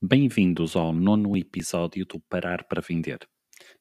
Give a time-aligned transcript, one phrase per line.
[0.00, 3.18] Bem-vindos ao nono episódio do Parar para Vender.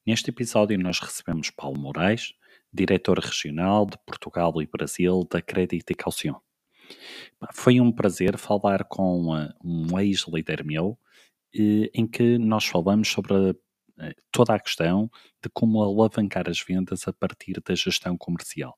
[0.05, 2.33] Neste episódio, nós recebemos Paulo Moraes,
[2.73, 6.39] diretor regional de Portugal e Brasil da Crédito e Calcium.
[7.53, 10.97] Foi um prazer falar com uh, um ex-líder meu,
[11.53, 13.55] eh, em que nós falamos sobre
[13.99, 15.11] eh, toda a questão
[15.41, 18.77] de como alavancar as vendas a partir da gestão comercial.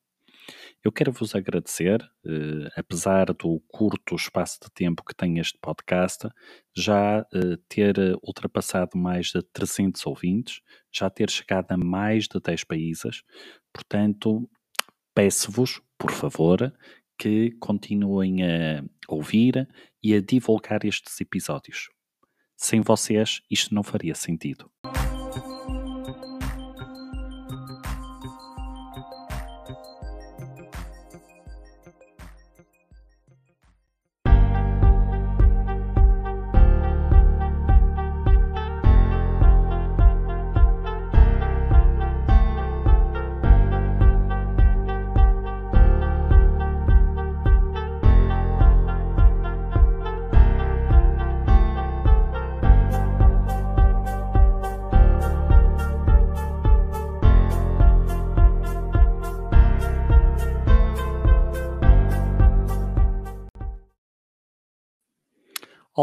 [0.84, 6.28] Eu quero vos agradecer, eh, apesar do curto espaço de tempo que tem este podcast,
[6.76, 12.64] já eh, ter ultrapassado mais de 300 ouvintes, já ter chegado a mais de 10
[12.64, 13.24] países.
[13.74, 14.50] Portanto,
[15.14, 16.74] peço-vos, por favor,
[17.18, 19.68] que continuem a ouvir
[20.04, 21.90] e a divulgar estes episódios.
[22.58, 24.70] Sem vocês, isto não faria sentido.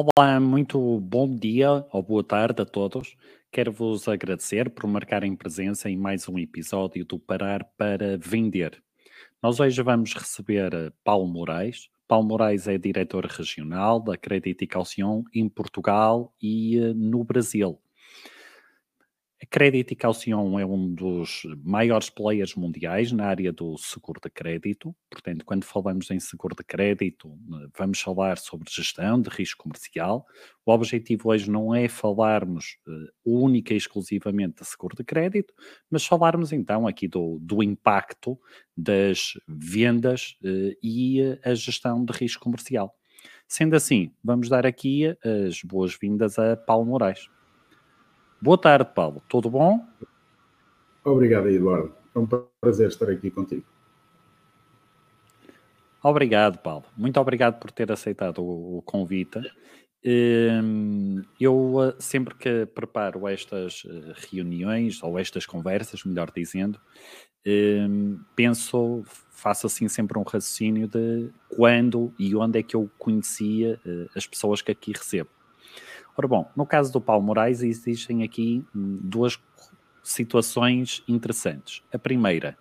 [0.05, 3.17] Olá, muito bom dia ou boa tarde a todos.
[3.53, 8.83] Quero vos agradecer por marcarem presença em mais um episódio do Parar para Vender.
[9.41, 11.89] Nós hoje vamos receber eh, Paulo Moraes.
[12.09, 17.79] Paulo Moraes é diretor regional da Crédito e Calcium em Portugal e eh, no Brasil.
[19.43, 24.31] A Credit e Calcium é um dos maiores players mundiais na área do seguro de
[24.31, 24.95] crédito.
[25.11, 27.37] Portanto, quando falamos em seguro de crédito,
[27.77, 30.25] vamos falar sobre gestão de risco comercial.
[30.65, 35.53] O objetivo hoje não é falarmos uh, única e exclusivamente de seguro de crédito,
[35.91, 38.39] mas falarmos então aqui do, do impacto
[38.77, 42.95] das vendas uh, e a gestão de risco comercial.
[43.49, 45.07] Sendo assim, vamos dar aqui
[45.49, 47.29] as boas-vindas a Paulo Moraes.
[48.43, 49.23] Boa tarde, Paulo.
[49.29, 49.87] Tudo bom?
[51.05, 51.95] Obrigado, Eduardo.
[52.13, 52.27] É um
[52.61, 53.65] prazer estar aqui contigo.
[56.03, 56.85] Obrigado, Paulo.
[56.97, 59.39] Muito obrigado por ter aceitado o, convite.
[60.05, 66.81] Hum, eu eh, sempre que preparo estas eh, reuniões ou estas conversas, melhor dizendo,
[67.47, 73.81] hum, penso, faço assim sempre um raciocínio de quando e onde é que eu conhecia
[73.87, 75.31] eh, as pessoas que aqui recebo.
[76.17, 79.39] Ora bom, no caso do Paulo Moraes existem aqui hum, duas
[80.03, 81.83] situações interessantes.
[81.93, 82.57] A primeira,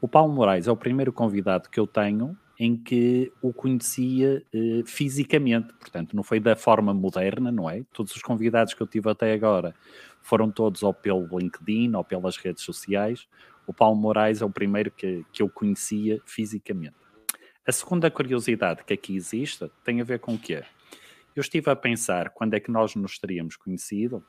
[0.00, 4.82] o Paulo Moraes é o primeiro convidado que eu tenho em que o conhecia eh,
[4.84, 7.82] fisicamente, portanto, não foi da forma moderna, não é?
[7.92, 9.74] Todos os convidados que eu tive até agora
[10.20, 13.26] foram todos ou pelo LinkedIn ou pelas redes sociais.
[13.66, 16.94] O Paulo Moraes é o primeiro que, que eu conhecia fisicamente.
[17.66, 20.62] A segunda curiosidade que aqui existe tem a ver com o quê?
[21.34, 24.24] Eu estive a pensar quando é que nós nos teríamos conhecido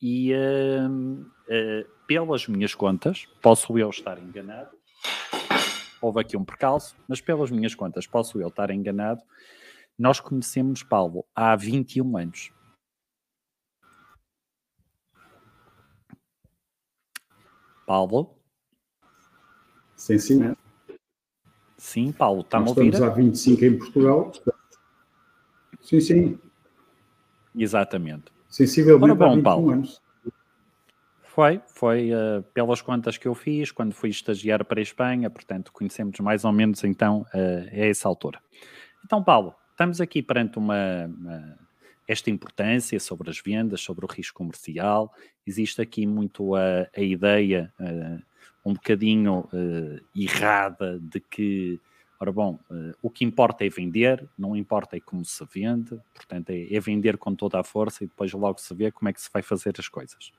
[0.00, 4.70] e uh, uh, pelas minhas contas, posso eu estar enganado,
[6.00, 9.22] houve aqui um percalço, mas pelas minhas contas, posso eu estar enganado,
[9.98, 12.52] nós conhecemos Paulo há 21 anos.
[17.86, 18.36] Paulo?
[19.96, 20.56] Sim, sim.
[21.76, 22.92] Sim, Paulo, está-me a ouvir?
[22.92, 24.32] Estamos há 25 em Portugal,
[25.80, 26.38] Sim, sim.
[27.56, 28.24] Exatamente.
[28.48, 29.70] Sensivelmente Ora, bom, Paulo.
[29.70, 30.00] anos.
[31.22, 35.72] Foi, foi uh, pelas contas que eu fiz quando fui estagiar para a Espanha, portanto
[35.72, 38.40] conhecemos mais ou menos então uh, a essa altura.
[39.04, 41.58] Então, Paulo, estamos aqui perante uma, uma,
[42.06, 45.14] esta importância sobre as vendas, sobre o risco comercial.
[45.46, 48.20] Existe aqui muito a, a ideia uh,
[48.68, 49.48] um bocadinho
[50.14, 51.80] errada de que
[52.22, 56.50] Ora bom, uh, o que importa é vender, não importa é como se vende, portanto
[56.50, 59.22] é, é, vender com toda a força e depois logo se vê como é que
[59.22, 60.30] se vai fazer as coisas.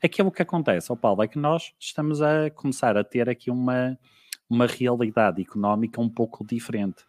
[0.00, 3.98] Aquilo que acontece, oh Paulo, é que nós estamos a começar a ter aqui uma,
[4.48, 7.04] uma realidade económica um pouco diferente.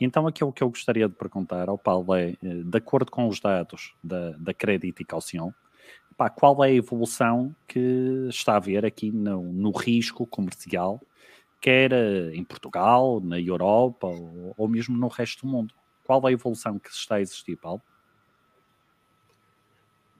[0.00, 3.38] Então aquilo que eu gostaria de perguntar ao Paulo é, eh, de acordo com os
[3.38, 5.52] dados da, da Crédito e Calcium,
[6.16, 11.00] pá, qual é a evolução que está a haver aqui no, no risco comercial
[11.62, 15.72] quer eh, em Portugal, na Europa ou, ou mesmo no resto do mundo?
[16.04, 17.80] Qual a evolução que está a existir, Paulo?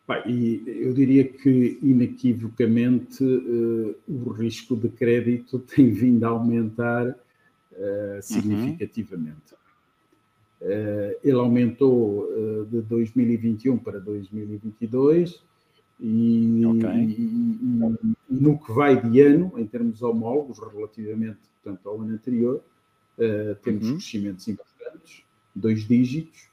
[0.09, 8.23] Bem, eu diria que inequivocamente uh, o risco de crédito tem vindo a aumentar uh,
[8.23, 9.55] significativamente.
[10.61, 12.29] Uh, ele aumentou
[12.71, 15.43] de 2021 para 2022
[16.01, 16.91] e, okay.
[16.91, 22.63] e, e, no que vai de ano, em termos homólogos, relativamente portanto, ao ano anterior,
[23.63, 23.97] temos uhum.
[23.97, 25.23] crescimentos importantes,
[25.55, 26.49] dois dígitos.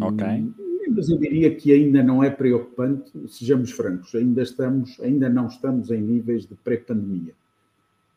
[0.00, 0.52] ok
[0.94, 5.90] mas eu diria que ainda não é preocupante, sejamos francos, ainda, estamos, ainda não estamos
[5.90, 7.34] em níveis de pré-pandemia.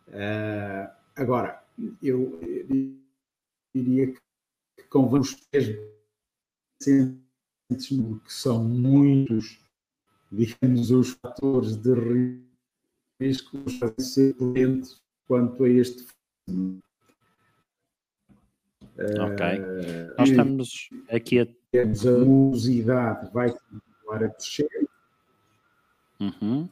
[0.07, 1.63] Uh, agora,
[2.01, 2.39] eu,
[3.74, 4.19] diria que,
[4.78, 5.75] que convém os pés
[6.84, 7.16] que
[8.28, 9.60] são muitos,
[10.34, 11.94] digamos, os fatores de
[13.20, 13.58] risco
[14.00, 16.08] ser prudentes quanto a este.
[18.98, 19.46] Ok.
[19.60, 21.86] Uh, Nós estamos aqui a a
[22.26, 24.90] morosidade vai continuar a crescer.
[26.20, 26.70] Uhum.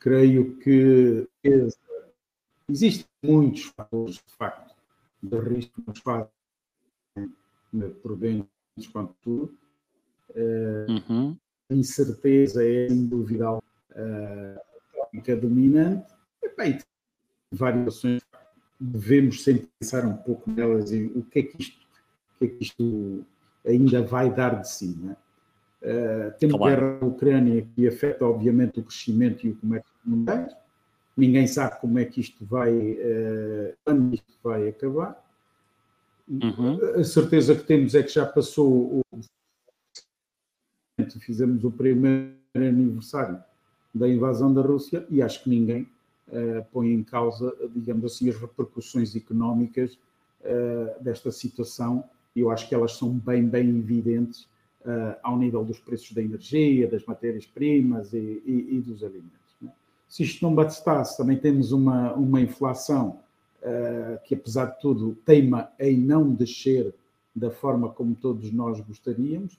[0.00, 1.28] Creio que
[2.68, 4.74] existem muitos fatores, de facto,
[5.22, 6.30] de risco nos fazem
[8.02, 9.58] prudentes quanto tudo.
[10.34, 11.36] Uhum.
[11.72, 13.60] Incerteza é, sem dúvida, a
[14.94, 16.12] tópica dominante.
[16.42, 16.78] E, bem,
[17.50, 18.22] variações,
[18.80, 21.78] devemos sempre pensar um pouco nelas e o que é que isto,
[22.34, 23.24] o que é que isto
[23.66, 24.96] ainda vai dar de si.
[25.00, 25.16] Né?
[25.82, 26.80] Uh, temos claro.
[26.80, 30.48] guerra na Ucrânia que afeta, obviamente, o crescimento e o comércio mundial.
[31.16, 35.22] Ninguém sabe como é que isto vai, uh, quando isto vai acabar.
[36.28, 36.78] Uhum.
[37.00, 39.02] A certeza que temos é que já passou o.
[41.10, 43.42] Fizemos o primeiro aniversário
[43.94, 45.82] da invasão da Rússia e acho que ninguém
[46.28, 49.98] uh, põe em causa, digamos assim, as repercussões económicas
[50.40, 52.04] uh, desta situação
[52.34, 54.48] eu acho que elas são bem, bem evidentes
[54.86, 59.54] uh, ao nível dos preços da energia, das matérias-primas e, e, e, dos alimentos.
[59.60, 59.70] Né?
[60.08, 63.20] Se isto não bastasse, também temos uma, uma inflação
[64.24, 66.92] que, apesar de tudo, teima em não descer
[67.32, 69.56] da forma como todos nós gostaríamos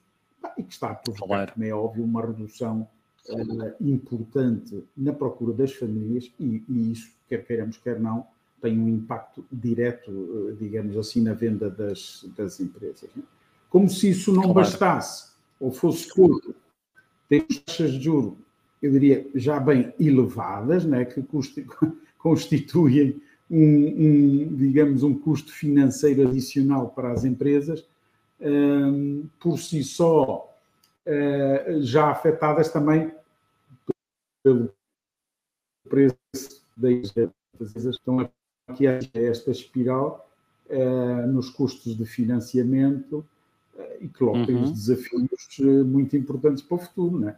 [0.57, 1.53] e que está a provocar, claro.
[1.53, 2.87] como é óbvio, uma redução
[3.29, 8.25] uh, importante na procura das famílias e, e isso, quer queiramos, quer não,
[8.61, 10.09] tem um impacto direto,
[10.49, 13.09] eh, digamos assim, na venda das, das empresas.
[13.13, 13.21] Né?
[13.69, 14.53] Como se isso não claro.
[14.53, 16.55] bastasse ou fosse pouco,
[17.27, 18.35] temos taxas de juros,
[18.81, 21.21] eu diria, já bem elevadas, né, que
[22.17, 27.85] constituem um, um, digamos, um custo financeiro adicional para as empresas,
[29.39, 30.53] por si só
[31.05, 33.13] uh, já afetadas também
[34.43, 34.73] pelo
[35.89, 36.17] preço
[36.75, 38.29] das empresas estão a
[38.75, 40.29] que é esta espiral
[40.69, 43.25] uh, nos custos de financiamento
[43.75, 44.71] uh, e coloca uhum.
[44.71, 47.37] desafios muito importantes para o futuro, né?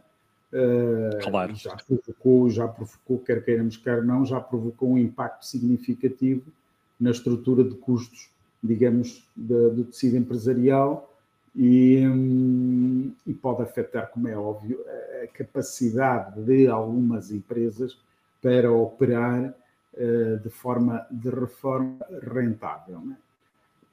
[1.22, 1.54] claro.
[1.54, 6.50] Já provocou, já provocou, quer queiramos, quer não, já provocou um impacto significativo
[6.98, 8.30] na estrutura de custos,
[8.66, 11.12] digamos, do tecido empresarial
[11.54, 14.78] e, um, e, pode afetar, como é óbvio,
[15.22, 17.98] a capacidade de algumas empresas
[18.42, 19.54] para operar
[19.98, 23.00] eh, de forma de reforma rentável.
[23.00, 23.16] Né?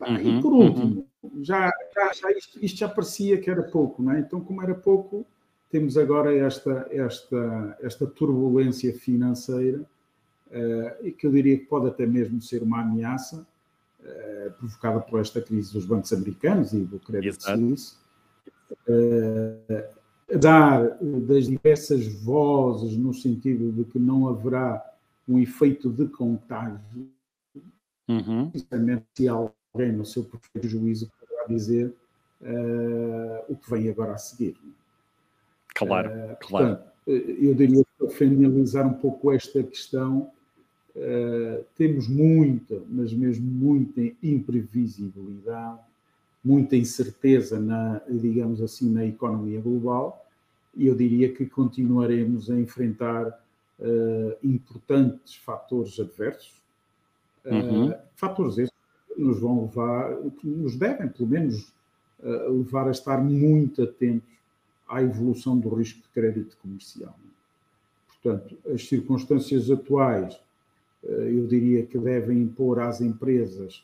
[0.01, 1.41] Uhum, e por último, uhum.
[1.41, 4.19] já, já, já isto, isto, já parecia que era pouco, é?
[4.19, 5.25] então como era pouco,
[5.71, 9.79] temos agora esta, esta, esta turbulência financeira
[10.51, 13.47] uh, e que eu diria que pode até mesmo ser uma ameaça
[14.03, 18.01] uh, provocada por esta crise dos bancos americanos e do crédito suíço.
[18.87, 20.03] Uh,
[20.37, 24.83] dar das diversas vozes no sentido de que não haverá
[25.27, 27.09] um efeito de contágio,
[28.07, 28.51] uhum.
[29.13, 31.93] se alguém no seu perfeito juízo poderá dizer
[32.41, 34.57] uh, o que vem agora a seguir.
[35.75, 36.77] Claro, uh, claro.
[36.77, 40.31] Portanto, eu diria que para finalizar um pouco esta questão,
[40.95, 45.79] uh, temos muita, mas mesmo muita imprevisibilidade,
[46.43, 50.25] muita incerteza na, digamos assim, na economia global,
[50.75, 53.27] e eu diria que continuaremos a enfrentar
[53.79, 56.53] uh, importantes fatores adversos,
[57.45, 58.73] uh, fatores esses
[59.13, 61.71] que nos vão levar, que nos devem, pelo menos,
[62.23, 64.29] levar a estar muito atentos
[64.87, 67.13] à evolução do risco de crédito comercial.
[68.07, 70.39] Portanto, as circunstâncias atuais,
[71.03, 73.83] eu diria que devem impor às empresas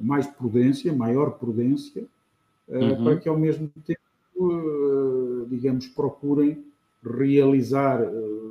[0.00, 2.04] mais prudência, maior prudência,
[2.68, 3.04] uhum.
[3.04, 6.64] para que ao mesmo tempo, digamos, procurem
[7.04, 8.00] realizar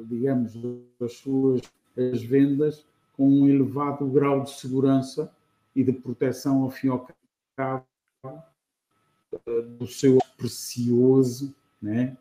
[0.08, 0.54] digamos,
[1.02, 1.62] as suas
[1.98, 2.86] as vendas
[3.18, 5.32] com um elevado grau de segurança
[5.76, 7.08] e de proteção ao fim e ao
[7.56, 7.86] cabo
[9.78, 12.18] do seu precioso, né?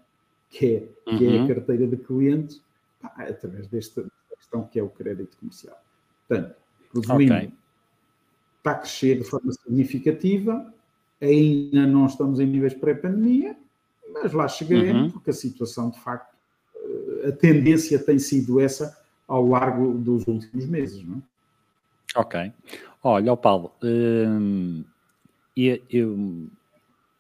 [0.49, 0.81] que, é,
[1.17, 1.31] que uhum.
[1.31, 1.49] é a uhum.
[1.49, 2.61] carteira de clientes,
[3.03, 4.05] através desta
[4.51, 5.81] questão que é o crédito comercial.
[6.29, 6.57] Portanto,
[6.93, 7.53] Resumindo, okay.
[8.59, 10.75] está a crescer de forma significativa,
[11.21, 13.57] ainda não estamos em níveis pré-pandemia,
[14.13, 15.11] mas lá chegaremos, uhum.
[15.11, 16.37] porque a situação, de facto,
[16.75, 21.21] eh, a tendência tem sido essa ao largo dos últimos meses, não é?
[22.17, 22.53] Ok.
[23.05, 24.85] Olha, Paulo, hum,
[25.57, 26.49] eu, eu,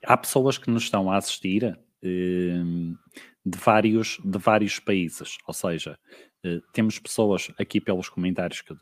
[0.05, 5.99] há pessoas que nos estão a assistir de, vários, de vários países, ou seja,
[6.43, 8.75] eh, temos pessoas aqui pelos comentários que,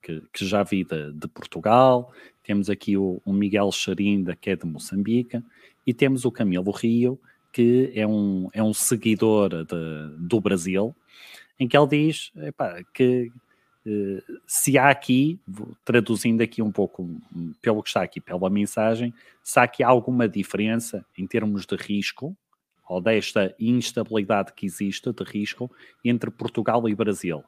[0.00, 2.12] que, que já vi de, de, Portugal,
[2.44, 5.42] temos aqui o, o Miguel Charinda, que é de Moçambique,
[5.86, 7.20] e temos o Camilo Rio,
[7.52, 10.94] que é um, é um seguidor de, do Brasil,
[11.58, 13.32] em que ele diz epá, que
[13.84, 15.40] eh, se há aqui,
[15.84, 17.08] traduzindo aqui um pouco
[17.60, 19.12] pelo que está aqui pela mensagem,
[19.42, 22.36] se há aqui alguma diferença em termos de risco
[22.90, 25.70] ou desta instabilidade que existe de risco
[26.04, 27.44] entre Portugal e Brasil.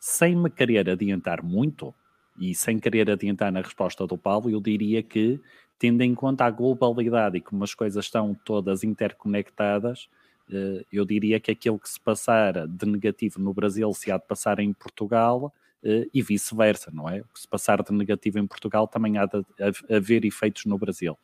[0.00, 1.94] Sem me querer adiantar muito,
[2.40, 5.40] e sem querer adiantar na resposta do Paulo, eu diria que,
[5.78, 10.08] tendo em conta a globalidade e como as coisas estão todas interconectadas,
[10.50, 14.26] eh, eu diria que aquilo que se passar de negativo no Brasil se há de
[14.26, 15.54] passar em Portugal
[15.84, 17.20] eh, e vice-versa, não é?
[17.20, 19.40] O que se passar de negativo em Portugal também há de
[19.88, 21.16] haver efeitos no Brasil.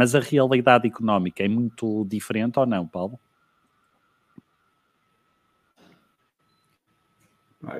[0.00, 3.20] Mas a realidade económica é muito diferente ou não, Paulo?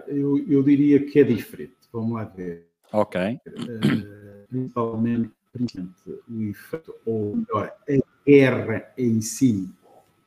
[0.07, 1.77] Eu, eu diria que é diferente.
[1.91, 2.67] Vamos lá ver.
[2.93, 3.41] Ok.
[3.47, 9.71] Uh, principalmente, principalmente o efeito, ou melhor, a guerra em si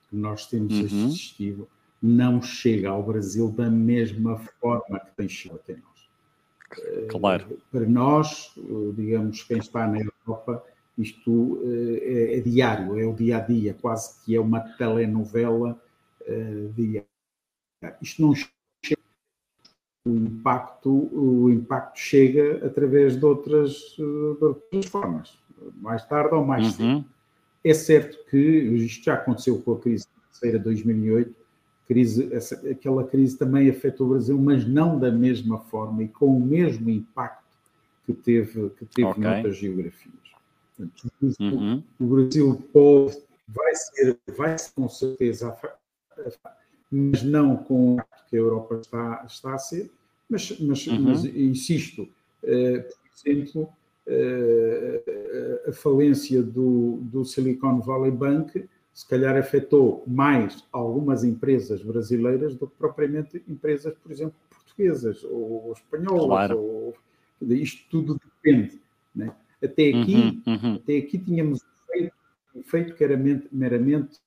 [0.10, 1.06] que nós temos uhum.
[1.06, 1.70] assistido
[2.02, 7.08] não chega ao Brasil da mesma forma que tem chegado até nós.
[7.12, 7.54] Claro.
[7.54, 8.52] Uh, para nós,
[8.96, 14.24] digamos, quem está na Europa, isto é, é, diário, é o dia a dia, quase
[14.24, 15.82] que é uma telenovela
[16.22, 17.08] uh, diária.
[18.02, 18.54] Isto não chega.
[20.06, 24.04] O impacto, o impacto chega através de outras, de
[24.42, 25.40] outras formas,
[25.78, 26.98] mais tarde ou mais uhum.
[26.98, 27.06] cedo.
[27.64, 31.34] É certo que isto já aconteceu com a crise financeira de 2008,
[31.88, 36.38] crise, essa, aquela crise também afetou o Brasil, mas não da mesma forma e com
[36.38, 37.44] o mesmo impacto
[38.06, 39.24] que teve, que teve okay.
[39.24, 40.23] noutras geografias.
[40.75, 41.84] Portanto, uhum.
[42.00, 45.56] O Brasil pode, vai ser, vai ser com certeza,
[46.92, 49.92] mas não com o que a Europa está, está a ser.
[50.30, 51.01] Mas, mas, uhum.
[51.01, 53.70] mas insisto, uh, por exemplo,
[54.08, 62.56] uh, a falência do, do Silicon Valley Bank se calhar afetou mais algumas empresas brasileiras
[62.56, 66.27] do que propriamente empresas, por exemplo, portuguesas ou, ou espanholas.
[66.27, 66.60] Claro.
[66.60, 66.96] Ou,
[67.42, 68.80] isto tudo depende.
[69.15, 69.34] Né?
[69.63, 70.75] Até aqui, uhum, uhum.
[70.75, 71.62] Até aqui tínhamos
[72.55, 74.20] um feito, que era meramente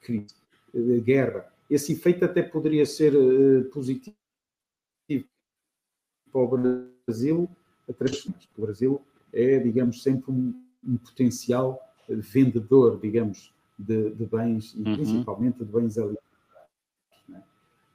[0.00, 0.34] crise,
[0.72, 1.46] de guerra.
[1.68, 4.16] Esse efeito até poderia ser uh, positivo
[6.30, 7.50] para o Brasil,
[8.56, 10.54] o Brasil é, digamos, sempre um,
[10.86, 14.94] um potencial vendedor, digamos, de, de bens e uhum.
[14.94, 16.28] principalmente de bens alimentares.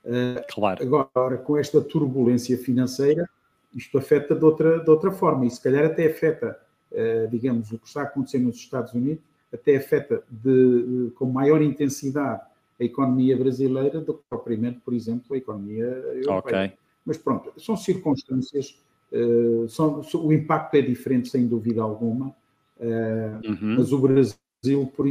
[0.05, 0.83] Uh, claro.
[0.83, 3.27] Agora, com esta turbulência financeira,
[3.75, 6.59] isto afeta de outra, de outra forma e se calhar até afeta,
[6.91, 12.41] uh, digamos, o que está acontecendo nos Estados Unidos, até afeta de, com maior intensidade
[12.79, 16.65] a economia brasileira do que propriamente, por exemplo, a economia europeia.
[16.65, 16.77] Okay.
[17.05, 23.75] Mas pronto, são circunstâncias, uh, são, o impacto é diferente sem dúvida alguma, uh, uhum.
[23.77, 25.07] mas o Brasil, por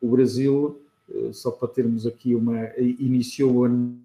[0.00, 0.80] o Brasil,
[1.32, 3.98] só para termos aqui uma, iniciou o ano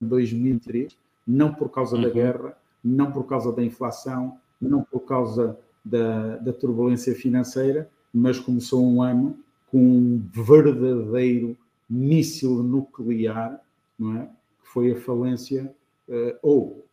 [0.00, 2.02] 2003, não por causa uhum.
[2.02, 2.56] da guerra,
[2.86, 9.02] não por causa da inflação, não por causa da, da turbulência financeira, mas começou um
[9.02, 11.56] ano com um verdadeiro
[11.90, 13.60] míssil nuclear,
[13.98, 14.26] não é?
[14.62, 15.74] que foi a falência
[16.08, 16.86] uh, ou,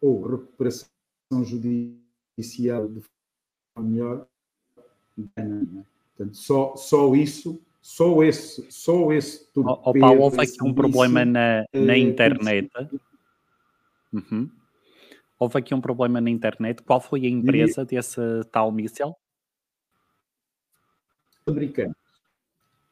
[0.00, 0.88] ou recuperação
[1.30, 3.02] judicial de
[3.74, 4.26] forma melhor.
[5.36, 5.42] É?
[6.16, 11.24] Portanto, só, só isso, só esse, só esse torpedo, oh, Paulo, houve aqui um problema
[11.24, 12.70] na, na internet.
[14.12, 14.50] Uhum.
[15.40, 16.82] Houve aqui um problema na internet.
[16.82, 17.86] Qual foi a empresa e...
[17.86, 18.20] desse
[18.52, 19.16] tal míssil?
[21.46, 21.96] Americanas.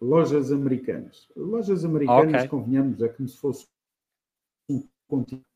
[0.00, 1.28] Lojas americanas.
[1.36, 2.48] Lojas americanas, okay.
[2.48, 3.68] convenhamos, é como se fosse
[4.70, 5.46] um continente.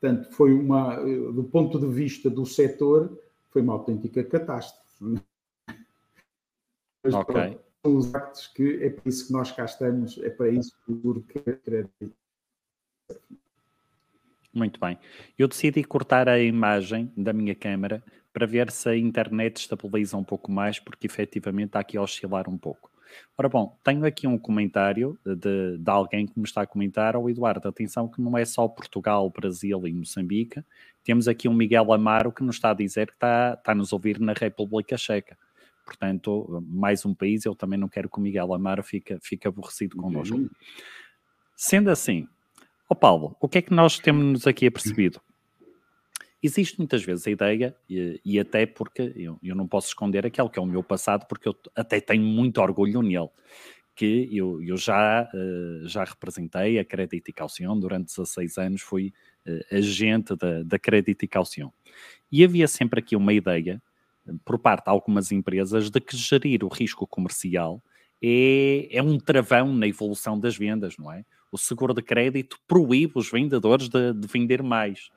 [0.00, 5.20] Portanto, foi uma, do ponto de vista do setor, foi uma autêntica catástrofe.
[7.04, 7.34] Mas, ok.
[7.34, 10.74] Pronto, são os actos que é para isso que nós cá estamos, é para isso
[11.28, 12.16] que acredito.
[14.56, 14.98] Muito bem.
[15.38, 20.24] Eu decidi cortar a imagem da minha câmera para ver se a internet estabiliza um
[20.24, 22.90] pouco mais, porque efetivamente está aqui a oscilar um pouco.
[23.36, 27.28] Ora bom, tenho aqui um comentário de, de alguém que me está a comentar, oh,
[27.28, 30.64] Eduardo, atenção que não é só Portugal, Brasil e Moçambique,
[31.04, 33.92] temos aqui um Miguel Amaro que nos está a dizer que está, está a nos
[33.92, 35.36] ouvir na República Checa.
[35.84, 39.98] Portanto, mais um país, eu também não quero que o Miguel Amaro fique, fique aborrecido
[39.98, 40.34] connosco.
[40.34, 40.48] Uhum.
[41.54, 42.26] Sendo assim,
[42.88, 45.20] ó oh Paulo, o que é que nós temos aqui apercebido?
[46.42, 50.48] Existe muitas vezes a ideia, e, e até porque eu, eu, não posso esconder aquele
[50.48, 53.28] que é o meu passado, porque eu até tenho muito orgulho nele,
[53.94, 59.12] que eu, eu já, uh, já representei a Crédito e Calcium, durante 16 anos fui
[59.48, 61.72] uh, agente da, da Crédito e Calcium.
[62.30, 63.82] E havia sempre aqui uma ideia,
[64.44, 67.82] por parte de algumas empresas, de que gerir o risco comercial
[68.22, 71.24] é, é um travão na evolução das vendas, não é?
[71.56, 75.10] O seguro de crédito proíbe os vendedores de, de vender mais.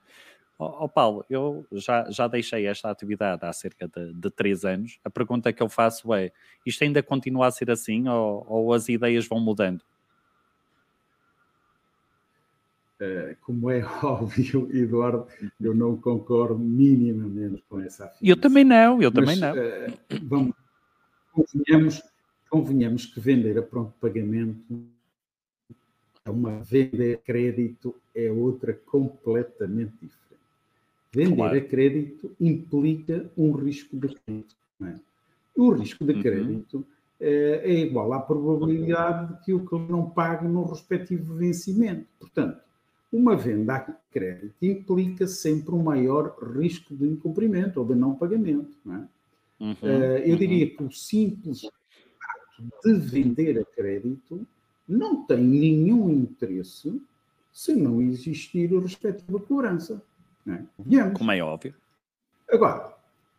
[0.58, 5.02] Ó oh, Paulo, eu já, já deixei esta atividade há cerca de, de três anos.
[5.04, 6.32] A pergunta que eu faço é:
[6.66, 9.82] isto ainda continua a ser assim ou, ou as ideias vão mudando?
[13.02, 15.28] Uh, como é óbvio, Eduardo,
[15.60, 18.30] eu não concordo minimamente com essa afirmação.
[18.30, 19.54] Eu também não, eu também Mas, não.
[19.54, 20.56] Uh, vamos,
[21.34, 22.02] convenhamos,
[22.50, 24.99] convenhamos que vender a pronto pagamento é
[26.32, 30.20] uma venda a crédito é outra completamente diferente.
[31.12, 31.58] Vender claro.
[31.58, 34.56] a crédito implica um risco de crédito.
[34.82, 34.96] É?
[35.56, 36.22] O risco de uhum.
[36.22, 36.86] crédito uhum.
[37.20, 42.06] é, é, igual à probabilidade de que o cliente não pague no respectivo vencimento.
[42.20, 42.62] Portanto,
[43.12, 43.80] uma venda a
[44.12, 48.78] crédito implica sempre um maior risco de incumprimento ou de não pagamento.
[48.86, 49.08] Não é?
[49.60, 50.76] uhum, uh, eu diria uhum.
[50.76, 54.46] que o simples ato de vender a crédito
[54.90, 57.00] não tem nenhum interesse
[57.52, 60.02] se não existir a respectiva cobrança.
[60.48, 61.10] É?
[61.12, 61.76] Como é óbvio.
[62.52, 62.96] Agora,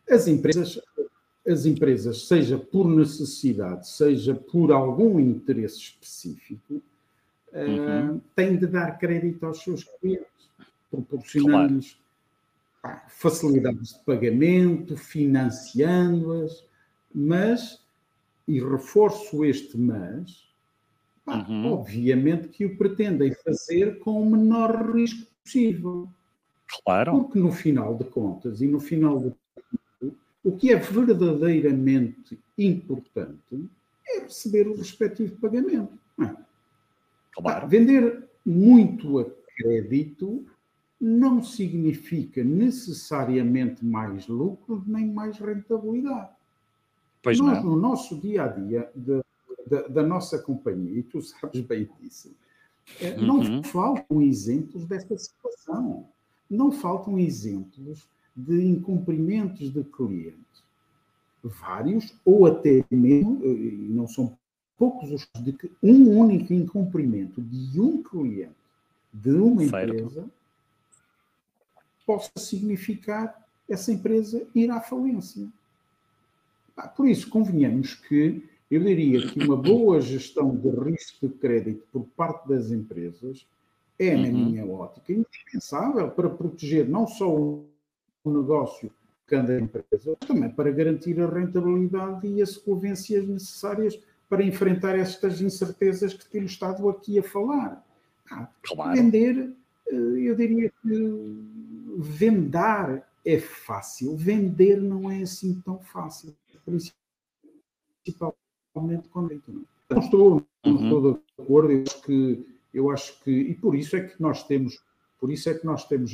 [0.09, 0.81] as empresas,
[1.47, 6.81] as empresas, seja por necessidade, seja por algum interesse específico,
[7.53, 8.17] eh, uhum.
[8.17, 10.51] uh, têm de dar crédito aos seus clientes,
[10.91, 11.99] proporcionando-lhes
[12.81, 13.01] claro.
[13.09, 16.65] facilidades de pagamento, financiando-as,
[17.13, 17.83] mas,
[18.47, 20.50] e reforço este mas,
[21.27, 21.73] uhum.
[21.73, 26.09] obviamente que o pretendem fazer com o menor risco possível.
[26.85, 27.13] Claro.
[27.13, 29.33] Porque no final de contas e no final de
[30.01, 33.69] tudo, o que é verdadeiramente importante
[34.09, 35.99] é receber o respectivo pagamento.
[36.21, 36.35] É?
[37.33, 37.69] Claro.
[37.69, 40.45] Vender muito a crédito
[41.01, 46.31] não significa necessariamente mais lucro nem mais rentabilidade.
[47.23, 47.71] Pois Nós, não.
[47.71, 49.23] no nosso dia a dia de,
[49.71, 52.35] de, da nossa companhia, e tu sabes bem disso,
[53.01, 53.43] eh, uhum.
[53.43, 56.07] não faltam exemplos desta situação
[56.51, 60.41] não faltam exemplos de incumprimentos de clientes.
[61.43, 64.37] Vários, ou até mesmo, e não são
[64.77, 68.55] poucos os de que um único incumprimento de um cliente
[69.13, 69.95] de uma certo.
[69.95, 70.31] empresa
[72.05, 75.49] possa significar essa empresa ir à falência.
[76.97, 82.05] Por isso, convenhamos que eu diria que uma boa gestão de risco de crédito por
[82.17, 83.47] parte das empresas
[83.99, 84.45] é, na uhum.
[84.47, 87.69] minha ótica, indispensável para proteger não só o
[88.25, 88.91] negócio
[89.27, 94.97] que anda a empresa, também para garantir a rentabilidade e as sequências necessárias para enfrentar
[94.97, 97.85] estas incertezas que temos estado aqui a falar.
[98.31, 98.97] Ah, claro.
[98.97, 99.53] Vender,
[99.89, 101.45] eh, eu diria que
[101.99, 108.40] vendar é fácil, vender não é assim tão fácil, principalmente
[108.73, 109.41] quando é
[109.91, 110.85] não estou, não uhum.
[110.85, 114.45] estou de acordo, eu acho que eu acho que, e por isso é que nós
[114.45, 114.81] temos,
[115.19, 116.13] por isso é que nós temos,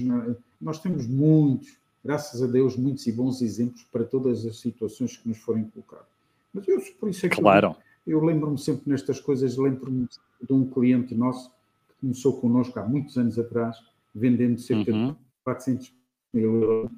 [0.60, 5.28] nós temos muitos, graças a Deus, muitos e bons exemplos para todas as situações que
[5.28, 6.06] nos forem colocadas.
[6.52, 7.76] Mas eu, por isso é que claro.
[8.06, 10.08] eu, eu lembro-me sempre nestas coisas, lembro-me
[10.40, 13.76] de um cliente nosso que começou connosco há muitos anos atrás,
[14.14, 15.12] vendendo cerca uhum.
[15.12, 15.92] de 400
[16.32, 16.90] mil euros,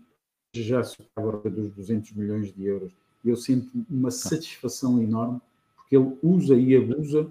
[0.55, 2.92] já superava dos 200 milhões de euros.
[3.31, 5.41] Eu sinto uma satisfação enorme,
[5.77, 7.31] porque ele usa e abusa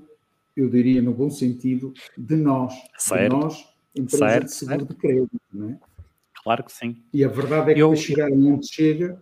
[0.58, 3.22] eu diria no bom sentido, de nós, certo.
[3.22, 4.94] de nós, empresa certo, de seguro certo.
[4.94, 5.80] de crédito, não é?
[6.44, 7.04] Claro que sim.
[7.14, 7.90] E a verdade é que eu...
[7.90, 9.22] para chegar onde chega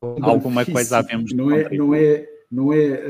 [0.00, 0.74] alguma difícil.
[0.74, 3.08] coisa havemos não é, não é, não é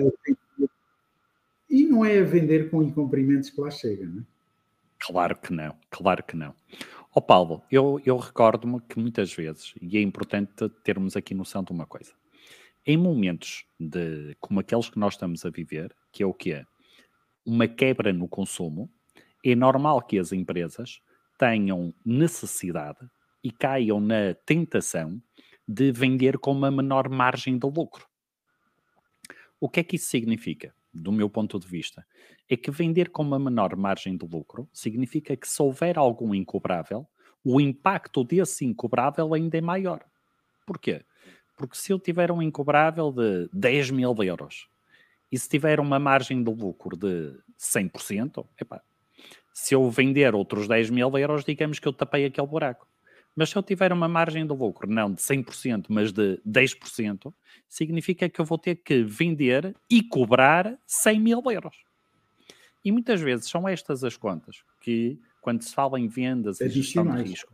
[1.70, 4.24] e não é a vender com incumprimentos que lá chega, não é?
[5.00, 6.54] Claro que não, claro que não.
[7.10, 11.64] Ó oh, Paulo, eu, eu recordo-me que muitas vezes, e é importante termos aqui noção
[11.64, 12.12] de uma coisa,
[12.86, 16.64] em momentos de, como aqueles que nós estamos a viver, que é o que é
[17.44, 18.90] uma quebra no consumo,
[19.44, 21.00] é normal que as empresas
[21.38, 22.98] tenham necessidade
[23.42, 25.22] e caiam na tentação
[25.66, 28.06] de vender com uma menor margem de lucro.
[29.60, 30.74] O que é que isso significa?
[30.92, 32.06] Do meu ponto de vista,
[32.48, 37.06] é que vender com uma menor margem de lucro significa que se houver algum incobrável,
[37.44, 40.04] o impacto desse incobrável ainda é maior.
[40.66, 41.04] Porquê?
[41.56, 44.68] Porque se eu tiver um incobrável de 10 mil euros
[45.30, 48.80] e se tiver uma margem de lucro de 100%, epá,
[49.52, 52.86] se eu vender outros 10 mil euros, digamos que eu tapei aquele buraco.
[53.34, 57.32] Mas se eu tiver uma margem de lucro, não de 100%, mas de 10%,
[57.68, 61.87] significa que eu vou ter que vender e cobrar 100 mil euros.
[62.88, 67.04] E muitas vezes são estas as contas que, quando se fala em vendas e gestão
[67.04, 67.52] de risco,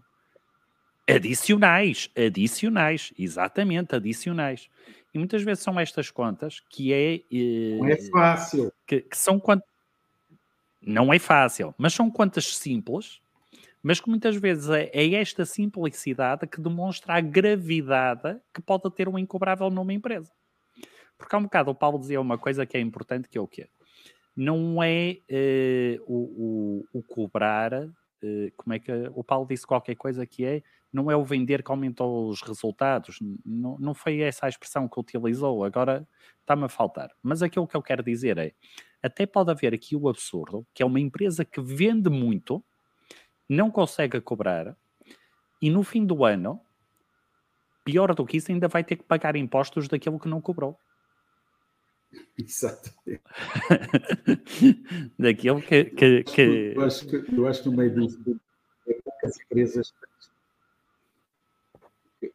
[1.11, 4.71] adicionais, adicionais, exatamente, adicionais.
[5.13, 7.17] E muitas vezes são estas contas que é.
[7.33, 8.73] Eh, não é fácil.
[8.87, 9.65] Que, que são quanto.
[10.81, 13.21] Não é fácil, mas são contas simples
[13.83, 19.09] mas que muitas vezes é, é, esta simplicidade que demonstra a gravidade que pode ter
[19.09, 20.31] um incobrável numa empresa.
[21.19, 23.47] Porque há um bocado o Paulo dizia uma coisa que é importante, que é o
[23.47, 23.69] quê?
[24.37, 29.95] Não é uh, o, o, o, cobrar, uh, como é que o Paulo disse qualquer
[29.95, 34.47] coisa que é, não é o vender que aumentou os resultados, não, não foi essa
[34.47, 36.07] a expressão que utilizou, agora
[36.41, 37.11] está-me a faltar.
[37.23, 38.53] Mas aquilo que eu quero dizer é,
[39.03, 42.65] até pode haver aqui o absurdo, que é uma empresa que vende muito,
[43.49, 44.77] não consegue cobrar
[45.65, 46.61] e no fim do ano,
[47.85, 50.79] pior do que isso, ainda vai ter que pagar impostos daquilo que não cobrou.
[52.39, 53.23] Exatamente.
[55.19, 55.85] daquilo que.
[55.85, 56.73] que, que...
[56.75, 58.41] Eu, acho que eu acho que no meio disso
[58.87, 59.95] é que as empresas.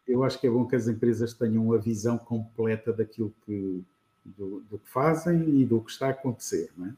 [0.08, 3.84] Eu acho que é bom que as empresas tenham a visão completa daquilo que,
[4.26, 6.94] do, do que fazem e do que está a acontecer, não é?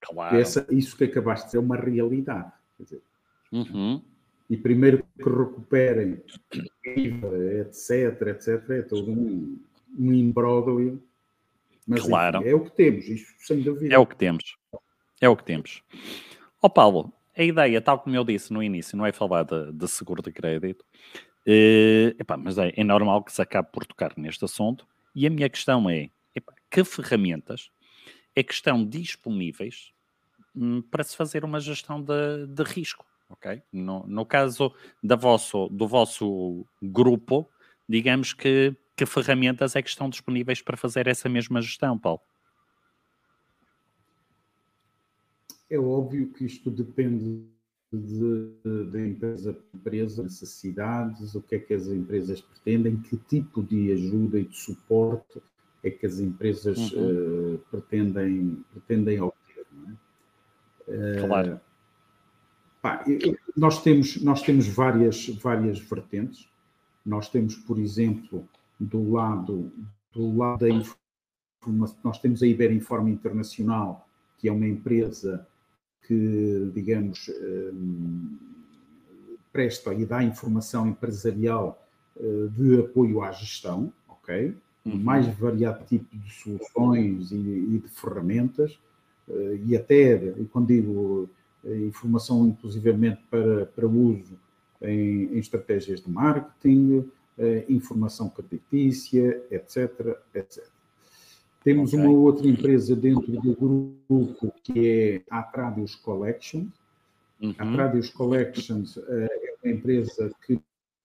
[0.00, 0.36] Claro.
[0.36, 2.52] Essa, isso que acabaste de dizer é uma realidade.
[2.78, 3.00] Dizer,
[3.54, 4.02] Uhum.
[4.50, 6.20] E primeiro que recuperem
[6.84, 9.58] etc, etc, é todo um,
[9.96, 11.00] um imbróglio.
[11.86, 12.38] Mas claro.
[12.38, 13.94] Enfim, é o que temos, isso sem dúvida.
[13.94, 14.56] É o que temos.
[15.20, 15.82] É o que temos.
[16.62, 19.72] Ó oh, Paulo, a ideia, tal como eu disse no início, não é falar de,
[19.72, 20.82] de seguro de crédito,
[21.46, 24.86] uh, epá, mas é, é, normal que se acabe por tocar neste assunto.
[25.14, 27.70] E a minha questão é: epá, que ferramentas
[28.34, 29.92] é que estão disponíveis
[30.54, 33.04] hum, para se fazer uma gestão de, de risco?
[33.34, 33.62] ok?
[33.72, 37.48] No, no caso da vosso, do vosso grupo,
[37.88, 42.20] digamos que, que ferramentas é que estão disponíveis para fazer essa mesma gestão, Paulo?
[45.70, 47.44] É óbvio que isto depende
[47.92, 48.50] de,
[48.90, 53.92] de, empresa para empresa, necessidades, o que é que as empresas pretendem, que tipo de
[53.92, 55.42] ajuda e de suporte
[55.82, 57.54] é que as empresas uhum.
[57.54, 59.66] uh, pretendem, pretendem obter.
[60.88, 61.26] É?
[61.26, 61.54] Claro.
[61.54, 61.74] Uh,
[62.80, 63.02] Pá,
[63.56, 66.46] nós temos, nós temos várias, várias vertentes.
[67.04, 68.46] Nós temos, por exemplo,
[68.78, 69.72] do lado,
[70.12, 74.06] do lado da informação, nós temos a Iberinforma Internacional,
[74.38, 75.46] que é uma empresa
[76.06, 77.30] que, digamos,
[77.72, 78.36] hum,
[79.52, 81.82] presta e dá informação empresarial
[82.18, 84.54] eh, de apoio à gestão, ok?
[84.84, 84.98] Uhum.
[84.98, 88.78] Mais variado tipo de soluções e, e de ferramentas,
[89.28, 91.30] eh, e até, quando digo
[91.64, 94.38] informação inclusivamente para, para uso
[94.82, 97.04] em, em estratégias de marketing, eh,
[97.68, 100.74] informação creditícia, etc, etc.
[101.64, 102.04] Temos okay.
[102.04, 106.70] uma outra empresa dentro do grupo que é a Atradius Collections.
[107.40, 107.54] Uhum.
[107.56, 110.60] A Atradius Collections eh, é uma empresa que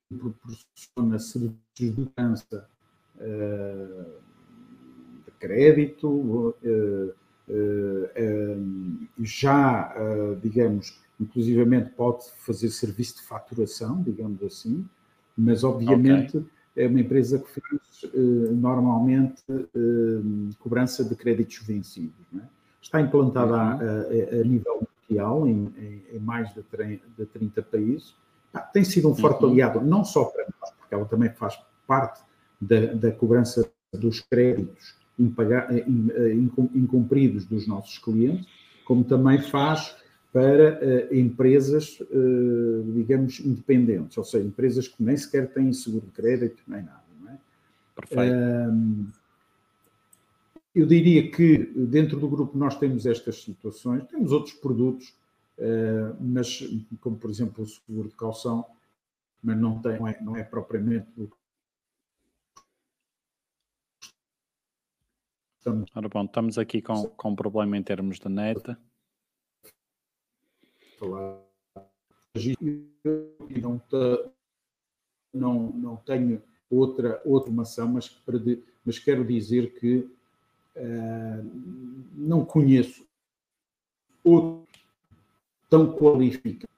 [0.10, 2.70] proporciona serviços de segurança
[3.20, 4.06] eh,
[5.26, 7.14] de crédito, eh,
[9.22, 9.96] já,
[10.40, 14.88] digamos, inclusivamente pode fazer serviço de faturação, digamos assim,
[15.40, 16.50] mas obviamente okay.
[16.76, 18.14] é uma empresa que faz
[18.52, 19.44] normalmente
[20.60, 22.26] cobrança de créditos vencidos.
[22.36, 22.42] É?
[22.82, 23.60] Está implantada uhum.
[23.60, 26.64] a, a, a, nível mundial em, em, em mais de,
[27.18, 28.16] de 30 países.
[28.54, 29.52] Ah, tem sido um forte uhum.
[29.52, 32.22] aliado, não só para nós, porque ela também faz parte
[32.60, 36.34] da, da cobrança dos créditos eh,
[36.76, 38.48] incumpridos dos nossos clientes,
[38.86, 39.96] como também faz
[40.32, 46.12] para uh, empresas, uh, digamos, independentes, ou seja, empresas que nem sequer têm seguro de
[46.12, 47.04] crédito, nem nada.
[47.20, 47.38] Não é?
[47.96, 48.36] Perfeito.
[48.36, 49.08] Uh,
[50.76, 55.14] eu diria que dentro do grupo nós temos estas situações, temos outros produtos,
[56.22, 56.64] mas
[57.02, 58.64] como por exemplo o seguro de calção,
[59.44, 61.28] mas não, tem, não, é, não é propriamente o
[65.58, 65.90] Estamos...
[65.94, 68.30] Ora bom, estamos aqui com, com um problema em termos de
[71.08, 72.58] net.
[73.62, 73.82] Não,
[75.34, 78.22] não, não tenho outra, outra informação, mas,
[78.86, 80.10] mas quero dizer que
[82.16, 83.06] não conheço
[84.24, 84.68] outro
[85.70, 86.70] tão qualificado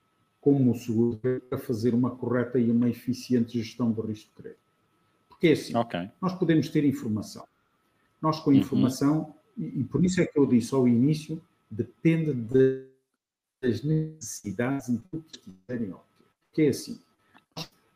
[0.41, 4.61] como o seguro para fazer uma correta e uma eficiente gestão do risco de crédito.
[5.29, 6.09] Porque é assim, okay.
[6.19, 7.47] nós podemos ter informação.
[8.19, 8.59] Nós com a uhum.
[8.59, 9.65] informação, uhum.
[9.65, 12.85] e, e, por isso é que eu disse ao início, depende de,
[13.61, 16.25] das necessidades e tudo que quiserem obter.
[16.47, 16.99] Porque é assim,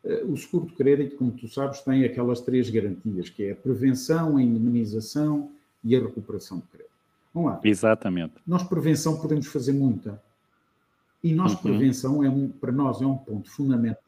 [0.03, 3.55] eh, o seguro de crédito, como tu sabes, tem aquelas três garantias, que é a
[3.55, 5.51] prevenção, a indemnização
[5.83, 6.91] e a recuperação de crédito.
[7.33, 7.59] Vamos lá.
[7.63, 8.35] Exatamente.
[8.47, 10.21] Nós, prevenção, podemos fazer muita.
[11.23, 11.61] E nós, uhum.
[11.61, 14.01] prevenção, é um, para nós, é um ponto fundamental.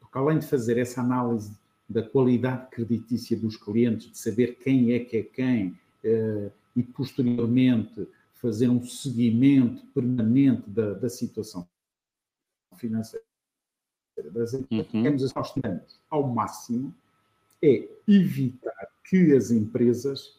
[0.00, 1.52] Porque além de fazer essa análise
[1.88, 8.06] da qualidade creditícia dos clientes, de saber quem é que é quem, eh, e posteriormente
[8.44, 11.66] fazer um seguimento permanente da, da situação
[12.76, 13.24] financeira
[14.34, 15.36] das empresas, uhum.
[15.36, 16.94] nós tentamos ao máximo
[17.62, 20.38] é evitar que as empresas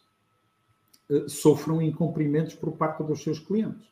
[1.09, 3.87] uh, sofram incumprimentos por parte dos seus clientes.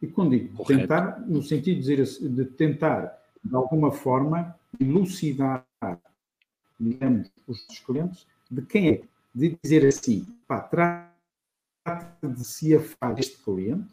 [0.00, 0.80] E quando digo Correto.
[0.80, 5.66] tentar, no sentido de, dizer, de tentar, de alguma forma, elucidar,
[6.80, 9.02] digamos, os clientes, de quem é,
[9.34, 11.11] de dizer assim, pá, trata
[12.22, 13.92] de se afastar deste cliente,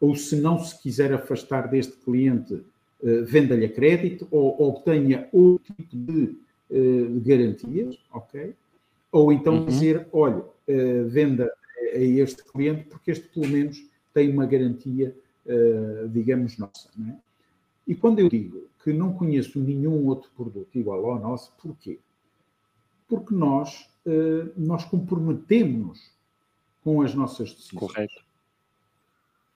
[0.00, 5.74] ou se não se quiser afastar deste cliente, uh, venda-lhe a crédito, ou obtenha outro
[5.74, 6.36] tipo de,
[6.70, 8.54] de garantias, ok?
[9.10, 9.66] Ou então uhum.
[9.66, 11.52] dizer, olha, uh, venda
[11.92, 15.14] a este cliente, porque este pelo menos tem uma garantia
[16.08, 16.88] digamos, nossa.
[17.06, 17.14] É?
[17.86, 21.98] E quando eu digo que não conheço nenhum outro produto igual ao nosso, porquê?
[23.06, 23.86] Porque nós,
[24.56, 26.13] nós comprometemos
[26.84, 27.80] com as nossas decisões.
[27.80, 28.22] Correto.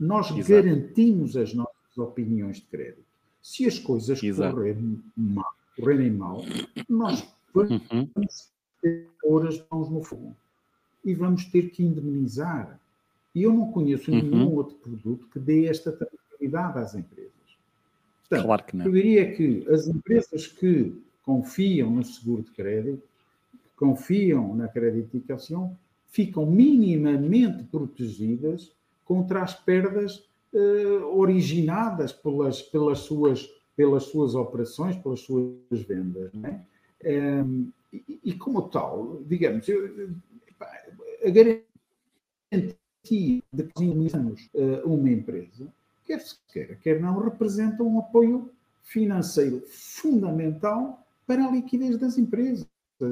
[0.00, 0.48] Nós Exato.
[0.48, 3.04] garantimos as nossas opiniões de crédito.
[3.42, 6.42] Se as coisas correrem mal, correrem mal,
[6.88, 8.08] nós vamos uhum.
[8.80, 10.34] ter pôr as mãos no fogo
[11.04, 12.80] e vamos ter que indemnizar
[13.34, 14.22] e eu não conheço uhum.
[14.22, 17.32] nenhum outro produto que dê esta tranquilidade às empresas.
[18.20, 18.86] Portanto, claro que não.
[18.86, 23.02] Eu diria que as empresas que confiam no seguro de crédito,
[23.52, 25.76] que confiam na creditificação,
[26.08, 28.72] ficam minimamente protegidas
[29.04, 36.32] contra as perdas eh, originadas pelas, pelas, suas, pelas suas operações, pelas suas vendas.
[36.42, 36.60] É?
[37.00, 37.44] Eh,
[37.92, 40.10] e, e, como tal, digamos, eu,
[41.24, 41.64] a garantia
[42.52, 45.72] de que indemnizamos uh, uma empresa,
[46.04, 48.50] quer se queira, quer não, representa um apoio
[48.82, 52.66] financeiro fundamental para a liquidez das empresas.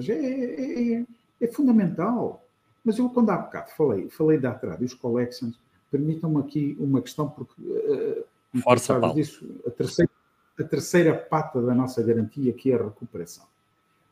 [0.09, 1.07] É, é, é,
[1.41, 2.46] é fundamental.
[2.87, 5.59] Mas eu, quando há bocado falei, falei da Atrad e os collections,
[5.91, 8.25] permitam-me aqui uma questão, porque uh,
[8.63, 9.13] Força, Paulo.
[9.13, 10.11] disso, a terceira,
[10.57, 13.45] a terceira pata da nossa garantia, que é a recuperação.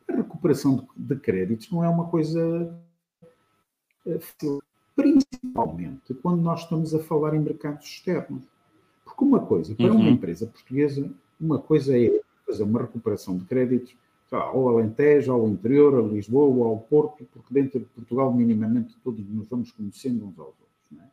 [0.08, 2.76] A recuperação de, de créditos não é uma coisa
[4.06, 4.62] uh,
[4.96, 8.42] principalmente quando nós estamos a falar em mercados externos.
[9.04, 10.00] Porque uma coisa, para uhum.
[10.00, 11.08] uma empresa portuguesa,
[11.40, 13.94] uma coisa é fazer uma recuperação de créditos
[14.34, 19.26] ao Alentejo, ao interior, a Lisboa ou ao Porto, porque dentro de Portugal, minimamente, todos
[19.28, 21.02] nos vamos conhecendo uns aos outros.
[21.02, 21.08] É?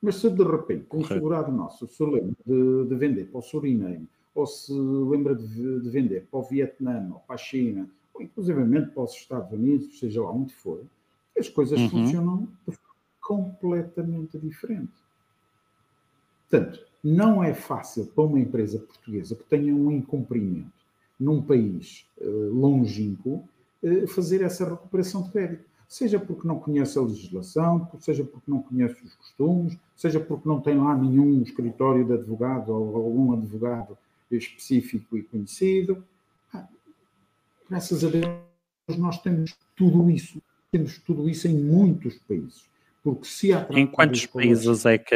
[0.00, 4.08] Mas se de repente um segurado nosso se lembra de, de, vender para o Suriname,
[4.34, 8.90] ou se lembra de, de, vender para o Vietnã, ou para a China, ou inclusivamente
[8.90, 10.82] para os Estados Unidos, seja lá onde for,
[11.38, 11.88] as coisas uhum.
[11.90, 12.76] funcionam de
[13.20, 14.92] completamente diferente.
[16.48, 20.75] Portanto, não é fácil para uma empresa portuguesa que tenha um incumprimento
[21.18, 23.48] num país uh, longínquo
[23.82, 25.64] uh, fazer essa recuperação de crédito.
[25.88, 30.60] Seja porque não conhece a legislação, seja porque não conhece os costumes, seja porque não
[30.60, 33.96] tem lá nenhum escritório de advogado ou algum advogado
[34.30, 36.02] específico e conhecido.
[36.52, 36.66] Ah,
[37.70, 38.26] graças a Deus
[38.98, 40.42] nós temos tudo isso.
[40.72, 42.64] Temos tudo isso em muitos países.
[43.02, 45.14] Porque se há em quantos países é que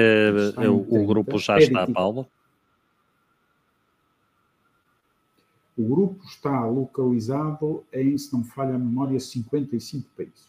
[0.68, 2.26] o, o grupo já está, Paulo?
[5.76, 10.48] O grupo está localizado em, se não me falha a memória, 55 países.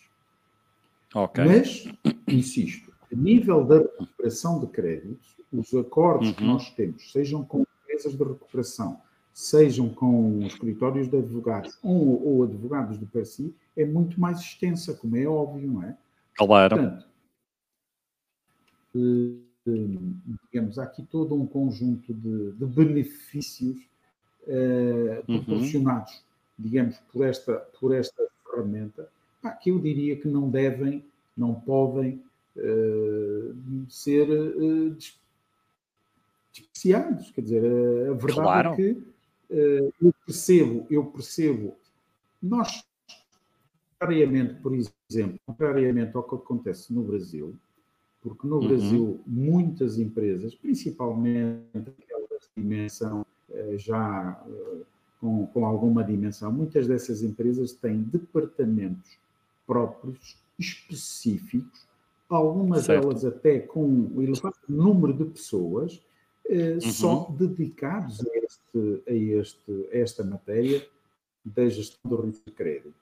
[1.14, 1.44] Ok.
[1.44, 1.88] Mas,
[2.28, 6.34] insisto, a nível da recuperação de créditos, os acordos uhum.
[6.34, 9.02] que nós temos, sejam com empresas de recuperação,
[9.34, 14.94] sejam com escritórios de advogados ou, ou advogados do per si, é muito mais extensa,
[14.94, 15.98] como é óbvio, não é?
[16.36, 16.76] Claro.
[16.76, 17.08] Portanto,
[20.52, 23.91] digamos, há aqui todo um conjunto de, de benefícios
[24.48, 26.20] uh, proporcionados, uhum.
[26.60, 29.10] digamos, por esta, por esta ferramenta,
[29.42, 32.24] pá, que eu diria que não devem, não podem
[32.56, 33.56] uh,
[33.90, 34.96] ser uh,
[36.52, 37.32] despreciados.
[37.32, 37.66] Quer dizer,
[38.10, 38.74] a, verdade é claro.
[38.74, 41.76] é que uh, eu percebo, eu percebo,
[42.42, 42.84] nós,
[44.00, 47.56] contrariamente, por exemplo, contrariamente ao que acontece no Brasil,
[48.22, 48.68] porque no uhum.
[48.68, 53.31] Brasil muitas empresas, principalmente aquelas de dimensão eh,
[53.78, 54.82] já eh,
[55.20, 59.18] com, com alguma dimensão, muitas dessas empresas têm departamentos
[59.66, 61.88] próprios, específicos,
[62.30, 63.08] algumas certo.
[63.08, 66.02] delas até com um elevado número de pessoas
[66.50, 66.82] eh, uhum.
[66.82, 70.88] só dedicados a, este, a, este, a esta matéria
[71.44, 72.94] da gestão do risco de crédito.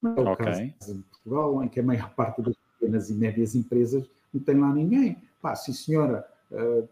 [0.00, 0.74] Não é o okay.
[0.78, 4.58] caso em Portugal, em que a maior parte das pequenas e médias empresas não tem
[4.58, 5.16] lá ninguém.
[5.40, 6.88] Pá, sim senhora, uh,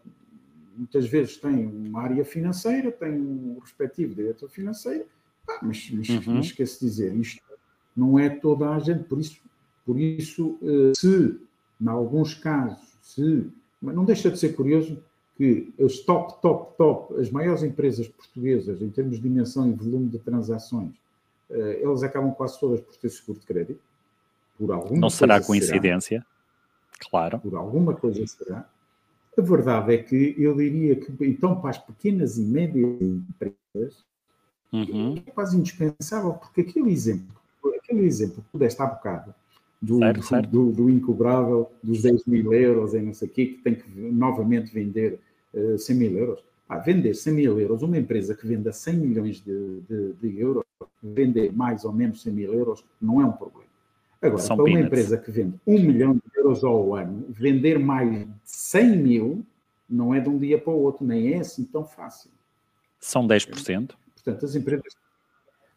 [0.75, 5.05] muitas vezes tem uma área financeira, tem um respectivo diretor financeiro,
[5.45, 6.33] pá, mas, mas uhum.
[6.33, 7.41] não esqueço de dizer, isto
[7.95, 9.39] não é toda a gente, por isso,
[9.85, 11.39] por isso uh, se,
[11.79, 13.47] em alguns casos, se,
[13.81, 15.01] mas não deixa de ser curioso
[15.37, 20.09] que as top, top, top, as maiores empresas portuguesas, em termos de dimensão e volume
[20.09, 20.91] de transações,
[21.49, 23.81] uh, elas acabam quase todas por ter seguro de crédito.
[24.57, 26.19] Por alguma não será coincidência?
[26.19, 27.09] Será.
[27.09, 27.39] Claro.
[27.39, 28.69] Por alguma coisa será.
[29.37, 34.03] A verdade é que eu diria que, então, para as pequenas e médias empresas,
[34.71, 35.15] uhum.
[35.25, 37.35] é quase indispensável, porque aquele exemplo,
[37.77, 39.33] aquele exemplo que tu deste há bocado,
[39.81, 40.49] do, certo, certo.
[40.49, 43.89] Do, do, incobrável, dos 10 mil euros e não sei o quê, que tem que
[43.89, 45.19] novamente vender
[45.53, 46.43] uh, eh, 100 mil euros.
[46.69, 50.63] Ah, vender 100 mil euros, uma empresa que venda 100 milhões de, de, de euros,
[51.01, 53.70] vender mais ou menos 100 mil euros, não é um problema.
[54.21, 54.87] Agora, São para uma peanuts.
[54.87, 59.45] empresa que vende 1 milhão de euros ao ano, vender mais de 100 mil
[59.89, 62.29] não é de um dia para o outro, nem é assim tão fácil.
[62.99, 63.91] São 10%.
[64.13, 64.95] Portanto, as empresas,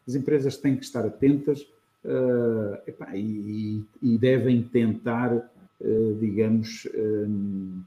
[0.07, 1.61] as empresas têm que estar atentas
[2.03, 7.81] uh, epá, e, e, devem tentar, uh, digamos, um,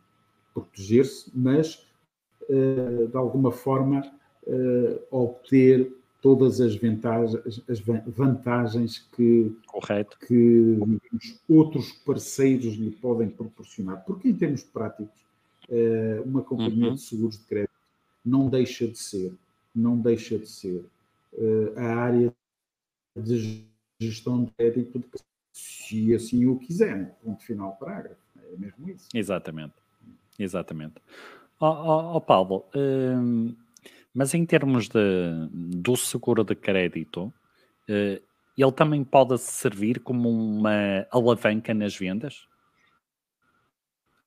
[0.53, 1.87] proteger-se, mas
[2.49, 4.03] uh, de alguma forma
[5.11, 10.19] obter todas as vantagens, as vantagens que, Correto.
[10.27, 10.79] que
[11.49, 14.05] outros parceiros lhe podem proporcionar.
[14.05, 15.15] Porque, em termos práticos,
[15.69, 16.95] eh, uma companhia uhum.
[16.95, 17.73] de seguros de crédito
[18.25, 19.33] não deixa de ser,
[19.75, 20.85] não deixa de ser
[21.35, 22.35] eh, a área
[23.17, 23.65] de
[24.01, 25.03] gestão de crédito,
[25.53, 28.21] se assim o quiser, ponto final parágrafo.
[28.37, 29.09] É mesmo isso.
[29.15, 29.75] Exatamente.
[30.39, 30.95] Exatamente.
[31.61, 33.55] Ó oh, oh, oh, Paulo, hum
[34.15, 37.33] mas em termos de, do seguro de crédito,
[37.89, 38.21] eh,
[38.57, 42.49] ele também pode servir como uma alavanca nas vendas?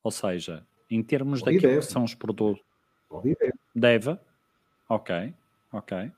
[0.02, 2.64] Ou seja, em termos pode daquilo que são os produtos.
[3.08, 3.52] Pode deve.
[3.74, 4.18] Deve?
[4.88, 5.34] Ok,
[5.72, 6.12] ok.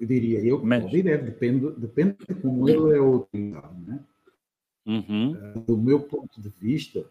[0.00, 0.82] Eu diria eu que Mas...
[0.82, 3.80] pode e deve, depende, depende de como ele é utilizado.
[3.86, 4.00] Né?
[4.84, 5.30] Uhum.
[5.30, 7.06] Uh, do meu ponto de vista,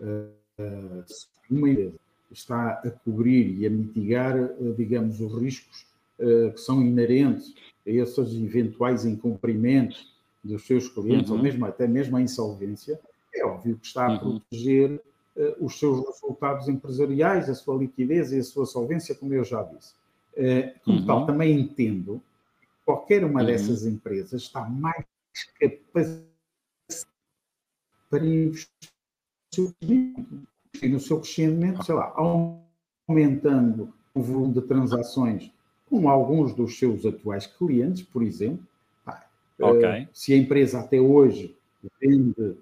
[0.00, 1.04] uh,
[1.48, 2.03] uma empresa
[2.38, 5.86] está a cobrir e a mitigar, eh, digamos, os riscos
[6.18, 7.54] uh, que são inerentes
[7.86, 11.36] a esses eventuais incumprimentos dos seus clientes, uhum.
[11.36, 13.00] ou mesmo até mesmo a insolvência,
[13.34, 14.38] é óbvio que está a uhum.
[14.40, 15.00] proteger
[15.36, 19.62] uh, os seus resultados empresariais, a sua liquidez e a sua solvência, como eu já
[19.62, 19.94] disse.
[20.32, 21.06] Uh, como uhum.
[21.06, 22.20] tal, também entendo
[22.60, 23.46] que qualquer uma uhum.
[23.46, 25.04] dessas empresas está mais
[25.58, 26.24] capaz
[28.10, 28.68] para investir
[29.82, 30.14] e
[30.82, 32.14] no seu crescimento, sei lá,
[33.06, 35.50] aumentando o volume de transações
[35.86, 38.66] com alguns dos seus atuais clientes, por exemplo.
[39.58, 40.02] Okay.
[40.02, 41.56] Uh, se a empresa até hoje
[42.00, 42.56] vende,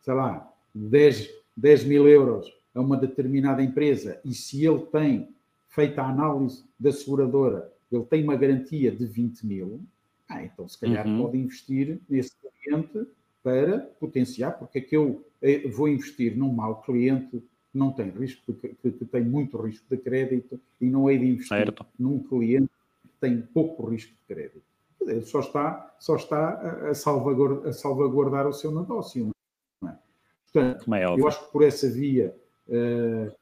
[0.00, 5.28] sei lá, 10, 10 mil euros a uma determinada empresa e se ele tem
[5.66, 9.80] feita a análise da seguradora, ele tem uma garantia de 20 mil,
[10.28, 11.22] ah, então se calhar uhum.
[11.22, 13.06] pode investir nesse cliente
[13.42, 15.27] para potenciar, porque é que eu eh,
[15.72, 19.86] vou investir num mau cliente que não tem risco, de, que, que, tem muito risco
[19.88, 21.86] de crédito e não hei de investir certo.
[21.98, 22.70] num cliente
[23.02, 24.62] que tem pouco risco de crédito.
[25.00, 29.30] Ele só está, só está a, salvaguardar, a salvaguardar o seu negócio.
[29.80, 29.98] Não é?
[30.52, 32.34] Portanto, é eu acho que por essa via,
[32.68, 33.32] uh,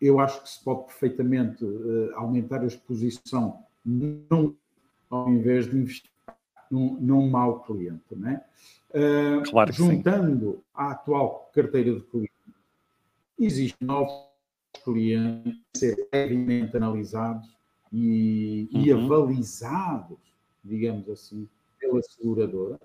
[0.00, 4.54] eu acho que se pode perfeitamente uh, aumentar a exposição num,
[5.10, 6.11] ao invés de investir
[6.72, 8.02] num, num mau cliente.
[8.12, 8.44] Não é?
[8.94, 10.60] Uh, claro juntando sim.
[10.74, 12.32] à atual carteira de clientes,
[13.38, 14.12] existem novos
[14.84, 17.48] clientes a ser previamente analisados
[17.92, 18.82] e, uhum.
[18.82, 20.18] e avalizados,
[20.64, 21.48] digamos assim,
[21.78, 22.80] pela seguradora,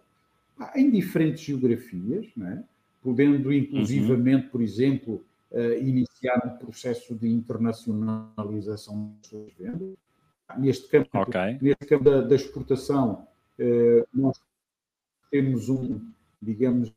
[0.75, 2.63] em diferentes geografias, é?
[3.01, 4.51] podendo inclusivamente, uhum.
[4.51, 9.95] por exemplo, uh, iniciar um processo de internacionalização das suas vendas.
[10.57, 11.57] Neste campo, okay.
[11.61, 13.26] neste campo da, da exportação,
[14.13, 14.39] nós
[15.31, 15.99] temos um,
[16.41, 16.91] digamos,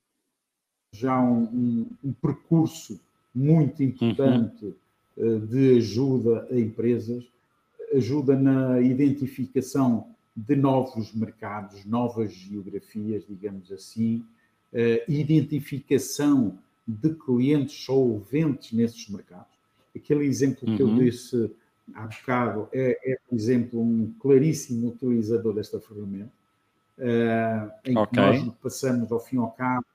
[0.92, 3.00] já um, um, um percurso
[3.34, 4.74] muito importante
[5.16, 5.46] uhum.
[5.46, 7.24] de ajuda a empresas,
[7.94, 14.24] ajuda na identificação de novos mercados, novas geografias, digamos assim,
[14.72, 19.50] uh, identificação de clientes solventes nesses mercados.
[19.94, 20.96] Aquele exemplo que uhum.
[20.96, 21.50] eu disse
[21.94, 26.32] há bocado é, é, por exemplo, um claríssimo utilizador desta ferramenta,
[27.84, 28.06] em okay.
[28.06, 29.86] que nós passamos, ao fim e ao cabo,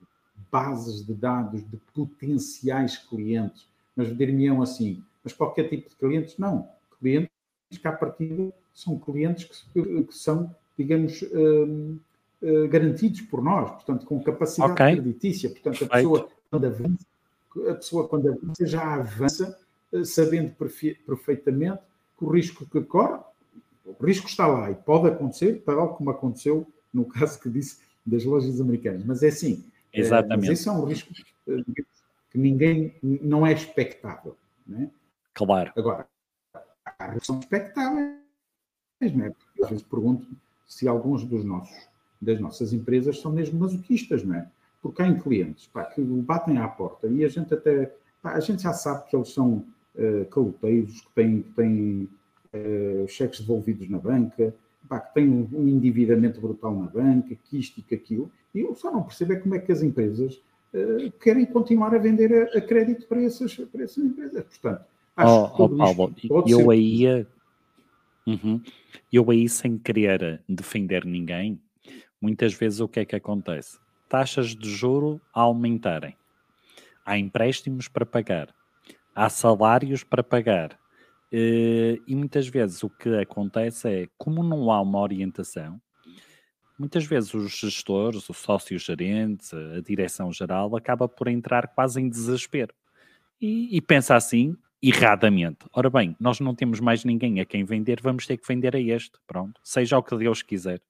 [0.52, 3.68] bases de dados de potenciais clientes.
[3.96, 6.38] Mas dir-me-ão assim, mas qualquer tipo de clientes?
[6.38, 6.68] Não.
[7.00, 7.30] Clientes
[7.70, 11.98] que, à partida, são clientes que, que são, digamos, uh,
[12.42, 14.94] uh, garantidos por nós, portanto, com capacidade okay.
[14.94, 15.50] creditícia.
[15.50, 17.06] Portanto, a pessoa, quando avança,
[17.70, 19.60] a pessoa, quando avança, já avança
[20.04, 20.54] sabendo
[21.06, 21.82] perfeitamente
[22.18, 23.20] que o risco que corre,
[23.86, 28.24] o risco está lá e pode acontecer, tal como aconteceu no caso que disse das
[28.24, 29.04] lojas americanas.
[29.04, 29.64] Mas é assim.
[29.94, 30.52] Eh, Exatamente.
[30.52, 31.14] Esse é um risco
[32.32, 34.36] que ninguém não é expectável.
[34.66, 34.90] Não é?
[35.34, 35.72] Claro.
[35.76, 36.08] Agora,
[37.22, 38.16] são expectáveis,
[39.02, 39.30] não é?
[39.30, 40.26] Porque às vezes pergunto
[40.68, 41.76] se alguns dos nossos,
[42.22, 44.50] das nossas empresas são mesmo masoquistas, não é?
[44.82, 47.94] Porque há clientes pá, que batem à porta e a gente até.
[48.22, 49.66] Pá, a gente já sabe que eles são
[49.96, 52.10] uh, caloteiros, que têm, que têm
[52.54, 54.54] uh, cheques devolvidos na banca,
[54.86, 58.76] pá, que têm um, endividamento brutal na banca, que isto e que aquilo, e eu
[58.76, 60.42] só não percebo é como é que as empresas
[60.74, 64.44] uh, querem continuar a vender a, a, crédito para essas, para essas empresas.
[64.44, 66.16] Portanto, acho oh, que oh, Paulo,
[66.48, 66.70] eu ser...
[66.70, 67.28] aí,
[68.26, 68.62] uhum,
[69.12, 71.60] eu aí sem querer defender ninguém,
[72.22, 73.78] muitas vezes o que é que acontece?
[74.08, 76.16] Taxas de juro a aumentarem.
[77.06, 78.54] Há empréstimos para pagar
[79.16, 80.78] há salários para pagar.
[81.38, 85.82] Eh, e muitas vezes o que acontece é, como não há uma orientação,
[86.80, 92.08] muitas vezes os gestores, os sócios gerentes, a direção geral acaba por entrar quase em
[92.08, 92.74] desespero.
[93.42, 95.66] E, e, pensa assim, erradamente.
[95.74, 98.80] Ora bem, nós não temos mais ninguém a quem vender, vamos ter que vender a
[98.80, 99.20] este.
[99.28, 100.82] Pronto, seja o que Deus quiser.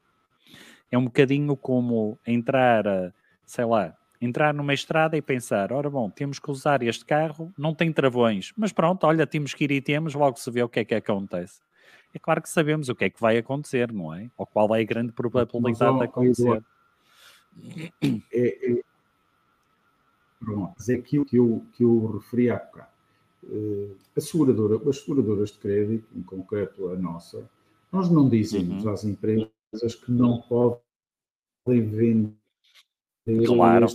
[0.91, 3.11] É um bocadinho como entrar, a,
[3.47, 7.73] sei lá, entrar numa estrada e pensar, ora bom, temos que usar este carro, não
[7.73, 10.79] tem travões, mas pronto, olha, temos que ir e temos, logo se vê o que
[10.79, 11.61] é que acontece.
[12.13, 14.31] É claro que sabemos o que é que vai acontecer, não é?
[14.37, 16.63] Ou qual é a grande probabilidade mas, de acontecer.
[18.33, 18.81] É, é,
[20.39, 22.95] pronto, é aquilo que eu, que eu referi há bocado.
[23.43, 27.47] Uh, a seguradora, as seguradoras de crédito, em concreto a nossa,
[27.91, 28.91] nós não dizemos uhum.
[28.91, 32.33] às empresas que não podem vender
[33.45, 33.87] claro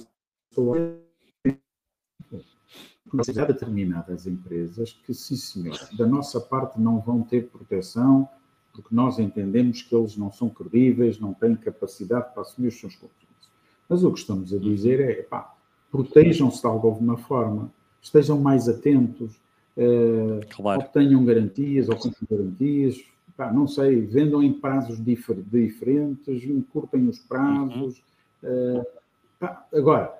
[3.33, 8.29] já determinadas empresas que, sim senhor, da nossa parte não vão ter proteção
[8.73, 12.95] porque nós entendemos que eles não são credíveis, não têm capacidade para assumir os seus
[12.95, 13.51] compromissos.
[13.89, 15.55] Mas o que estamos a dizer é, pá,
[15.91, 19.41] protejam-se de alguma forma, estejam mais atentos,
[19.77, 20.83] uh, claro.
[20.83, 23.03] obtenham garantias, ou com garantias,
[23.37, 28.03] pá, não sei, vendam em prazos difer diferentes, encurtem os prazos.
[28.43, 28.79] Uhum.
[28.79, 28.87] Uh,
[29.39, 30.20] pá, agora,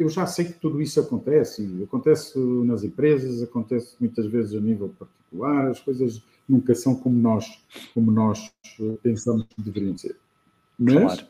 [0.00, 4.88] eu já sei que tudo isso acontece, acontece nas empresas, acontece muitas vezes a nível
[4.98, 8.50] particular, as coisas nunca são como nós, como nós
[9.02, 10.16] pensamos que deveriam ser.
[10.78, 11.26] Mas claro.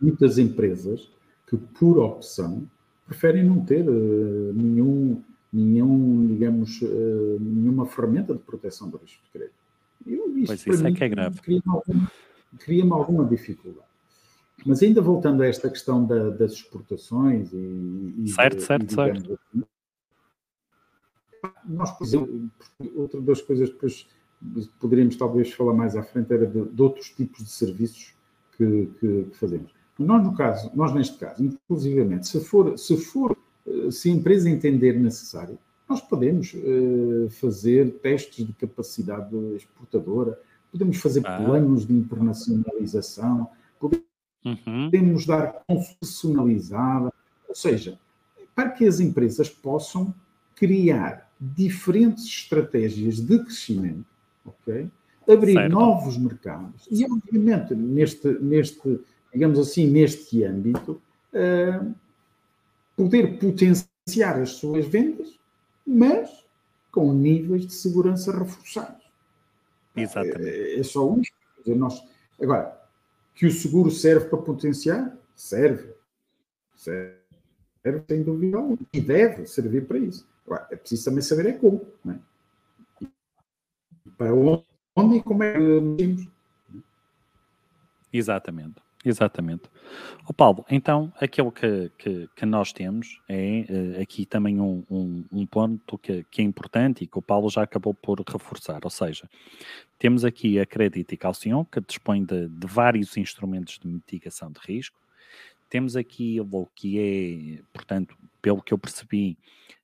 [0.00, 1.10] muitas empresas
[1.46, 2.66] que, por opção,
[3.06, 5.22] preferem não ter uh, nenhum,
[5.52, 9.54] nenhum, digamos, uh, nenhuma ferramenta de proteção do risco de crédito.
[10.06, 11.38] Eu, isto, pois isso é que é grave.
[11.42, 12.12] Cria-me alguma,
[12.58, 13.93] cria alguma dificuldade.
[14.64, 18.14] Mas ainda voltando a esta questão da, das exportações e.
[18.18, 19.38] e certo, certo, e, certo.
[19.54, 19.64] Assim,
[21.66, 22.50] nós, por exemplo,
[22.94, 24.06] outra das coisas que depois
[24.78, 28.14] poderíamos talvez falar mais à frente era de, de outros tipos de serviços
[28.56, 29.72] que, que, que, fazemos.
[29.98, 33.36] Nós, no caso, nós neste caso, inclusivamente, se for, se for,
[33.90, 35.58] se a empresa entender necessário,
[35.88, 40.38] nós podemos uh, fazer testes de capacidade exportadora,
[40.70, 41.36] podemos fazer ah.
[41.38, 43.48] planos de internacionalização,
[43.78, 44.04] podemos
[44.44, 44.90] Uhum.
[44.90, 47.12] Podemos dar confessionalizada,
[47.48, 47.98] ou seja,
[48.54, 50.14] para que as empresas possam
[50.54, 54.04] criar diferentes estratégias de crescimento,
[54.44, 54.88] ok?
[55.28, 55.72] Abrir certo.
[55.72, 59.00] novos mercados e, obviamente, neste, neste,
[59.32, 61.00] digamos assim, neste âmbito,
[61.32, 61.94] uh,
[62.94, 65.38] poder potenciar as suas vendas,
[65.86, 66.44] mas
[66.92, 69.02] com níveis de segurança reforçados.
[69.96, 70.48] Exatamente.
[70.48, 71.32] É, é só isso.
[71.76, 72.02] Nós,
[72.40, 72.83] agora,
[73.34, 75.16] que o seguro serve para potenciar?
[75.34, 75.92] Serve.
[76.76, 77.18] Serve,
[78.08, 78.78] sem dúvida alguma.
[78.92, 80.26] E deve servir para isso.
[80.46, 81.84] Agora, é preciso também saber é como.
[82.04, 82.20] Né?
[84.16, 86.28] Para onde e como é que
[88.12, 88.76] Exatamente.
[89.04, 89.64] Exatamente.
[90.26, 95.24] O Paulo, então aquilo que, que, que nós temos é uh, aqui também um, um,
[95.30, 98.90] um ponto que, que, é importante e que o Paulo já acabou por reforçar, ou
[98.90, 99.28] seja,
[99.98, 104.60] temos aqui a Crédito e Calcion, que dispõe de, de vários instrumentos de mitigação de
[104.60, 104.98] risco,
[105.74, 109.36] temos aqui o que é, portanto, pelo que eu percebi,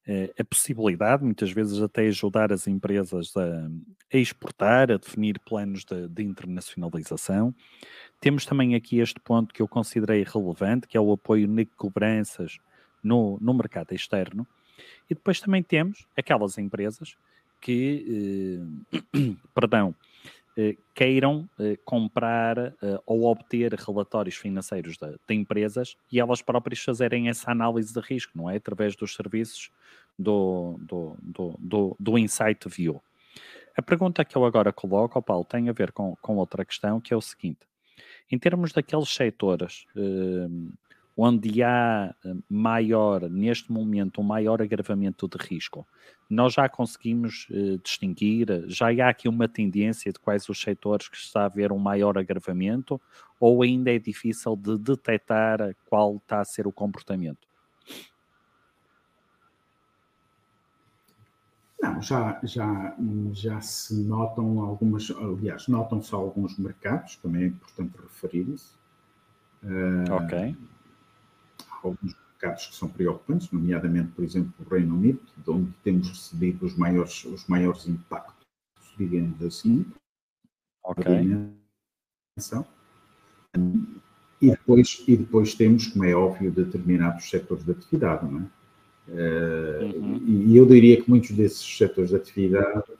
[0.07, 3.69] uh, a possibilidade, muitas vezes até ajudar as empresas a,
[4.15, 7.53] a exportar, a definir planos de, de, internacionalização.
[8.21, 12.59] Temos também aqui este ponto que eu considerei relevante, que é o apoio de cobranças
[13.03, 14.47] no, no mercado externo.
[15.11, 17.17] E depois também temos aquelas empresas
[17.61, 18.63] que,
[18.93, 20.40] eh, perdão, eh,
[20.95, 22.75] queiram eh, comprar eh,
[23.07, 28.33] ou obter relatórios financeiros de, de, empresas e elas próprias fazerem essa análise de risco,
[28.35, 28.57] não é?
[28.57, 29.71] Através dos serviços
[30.19, 33.01] do, do, do, do, do Insight View.
[33.77, 37.15] A pergunta que eu agora coloco, Paulo, tem a ver com, com outra questão, que
[37.15, 37.61] é o seguinte.
[38.31, 40.49] Em termos daqueles setores eh,
[41.23, 45.87] onde há eh, maior, neste momento, um maior agravamento de risco,
[46.31, 51.17] nós já conseguimos uh, distinguir, já há aqui uma tendência de quais os setores que
[51.19, 52.99] está a haver um maior agravamento,
[53.39, 57.47] ou ainda é difícil de detectar qual está a ser o comportamento?
[61.83, 62.97] Não, já, já,
[63.33, 68.79] já se notam algumas, aliás, notam-se alguns mercados, também é importante referir isso.
[69.63, 70.57] Uh, ok
[71.89, 76.65] alguns mercados que são preocupantes, nomeadamente, por exemplo, o Reino Unido, de onde temos recebido
[76.65, 78.47] os maiores, os maiores impactos,
[78.97, 79.85] digamos assim.
[80.85, 81.07] Ok.
[84.41, 88.61] E depois, e depois temos, como é óbvio, determinados setores de atividade, não é?
[89.09, 90.23] Uh, uhum.
[90.25, 92.93] E eu diria que muitos desses setores de atividade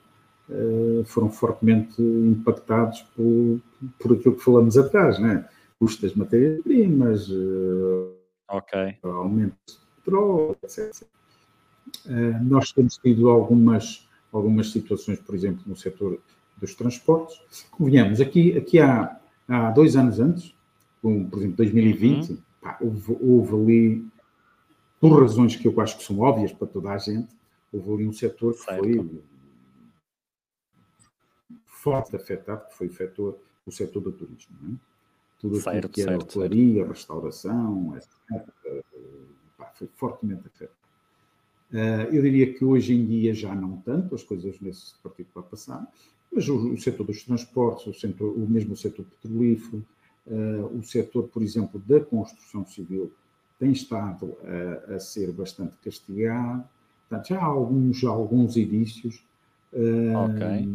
[0.49, 3.61] uh, foram fortemente impactados por,
[3.97, 5.49] por aquilo que falamos atrás, não é?
[5.79, 8.13] Custos das matérias-primas, uh,
[8.51, 8.97] Ok.
[9.03, 11.07] Aumento de petróleo, etc.
[12.05, 16.19] Uh, nós temos tido algumas, algumas situações, por exemplo, no setor
[16.57, 17.39] dos transportes.
[17.71, 20.55] Convenhamos, aqui, aqui há, há dois anos antes,
[21.01, 22.37] como, por exemplo, 2020, uhum.
[22.61, 24.07] pá, houve, houve ali,
[24.99, 27.33] por razões que eu acho que são óbvias para toda a gente,
[27.71, 28.83] houve ali um setor que certo.
[28.83, 29.21] foi
[31.65, 34.79] forte afetado, que foi o setor, o setor do turismo.
[35.41, 37.97] Tudo aquilo que era hotelaria, restauração.
[39.57, 40.79] Pá, foi fortemente afetado.
[41.71, 45.41] Uh, eu diria que hoje em dia já não tanto, as coisas nesse partido para
[45.41, 45.87] passar,
[46.31, 49.83] mas o, o, setor dos transportes, o, setor, o mesmo setor petrolífero,
[50.27, 53.11] uh, o setor, por exemplo, da construção civil,
[53.57, 54.35] tem estado
[54.89, 56.63] a, a ser bastante castigado.
[57.07, 59.23] Portanto, já há alguns, alguns indícios
[59.73, 60.67] Okay.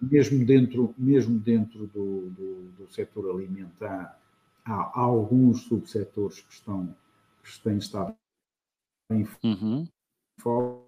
[0.00, 4.18] Mesmo dentro, mesmo dentro do, do, do setor alimentar,
[4.64, 6.94] há, há, alguns subsetores que estão
[7.42, 8.14] que têm estado
[9.10, 9.86] em uhum.
[10.38, 10.86] foco.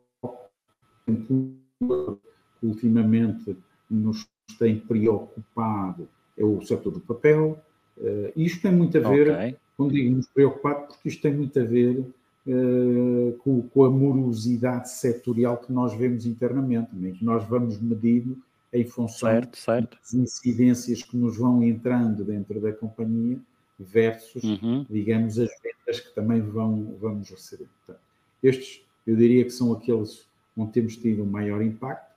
[2.62, 3.56] Ultimamente
[3.90, 6.08] nos tem preocupado
[6.40, 7.58] é o setor do papel.
[7.98, 9.56] Uh, isto tem muito a ver, okay.
[9.76, 14.90] quando digo nos preocupado, porque isto tem muito a ver uh, com, com, a morosidade
[14.90, 18.38] setorial que nós vemos internamente, que nós vamos medindo
[18.72, 19.98] em função certo, certo.
[19.98, 23.38] das incidências que nos vão entrando dentro da companhia
[23.78, 24.86] versus, uhum.
[24.88, 27.66] digamos, as vendas que também vão, vamos receber.
[27.78, 28.04] Portanto,
[28.42, 32.14] estes, eu diria que são aqueles onde temos tido um maior impacto,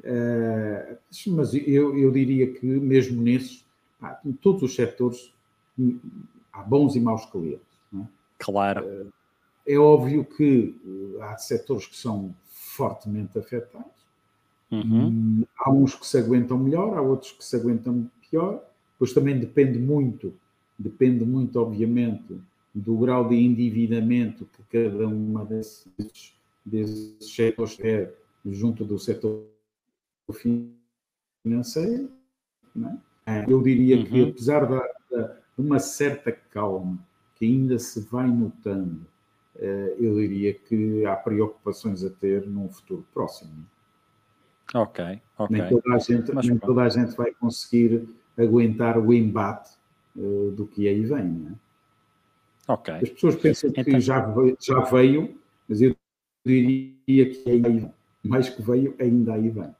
[0.00, 3.64] uh, mas eu, eu diria que mesmo nesses,
[4.24, 5.32] em todos os setores,
[5.78, 6.00] hum,
[6.52, 7.66] há bons e maus clientes.
[7.94, 8.02] É?
[8.38, 8.84] Claro.
[8.86, 9.12] Uh,
[9.66, 13.93] é óbvio que eh, há setores que são fortemente afetados.
[14.70, 15.06] Uhum.
[15.06, 18.62] Hum, há uns que se aguentam melhor, há outros que se aguentam pior.
[18.98, 20.32] Pois também depende muito,
[20.78, 22.40] depende muito, obviamente,
[22.74, 26.34] do grau de endividamento que cada uma desses,
[26.64, 28.12] desses setores é
[28.44, 29.46] junto do setor
[30.32, 32.10] financeiro.
[33.26, 33.44] É?
[33.48, 34.04] Eu diria uhum.
[34.04, 34.80] que, apesar de
[35.56, 36.98] uma certa calma
[37.36, 39.06] que ainda se vai notando
[39.56, 43.64] eh, eu diria que há preocupações a ter num futuro próximo.
[44.72, 45.56] Ok, ok.
[45.56, 49.70] Nem toda a gente, Mas, nem toda a gente vai conseguir aguentar o embate
[50.16, 51.24] uh, do que aí vem.
[51.24, 51.54] Não é?
[52.68, 52.94] Ok.
[52.94, 54.00] As pessoas pensam que então...
[54.00, 55.38] já, veio, já veio,
[55.68, 55.94] mas eu
[56.44, 57.94] diria que ainda aí vem.
[58.24, 59.74] Mais que veio, ainda aí vem.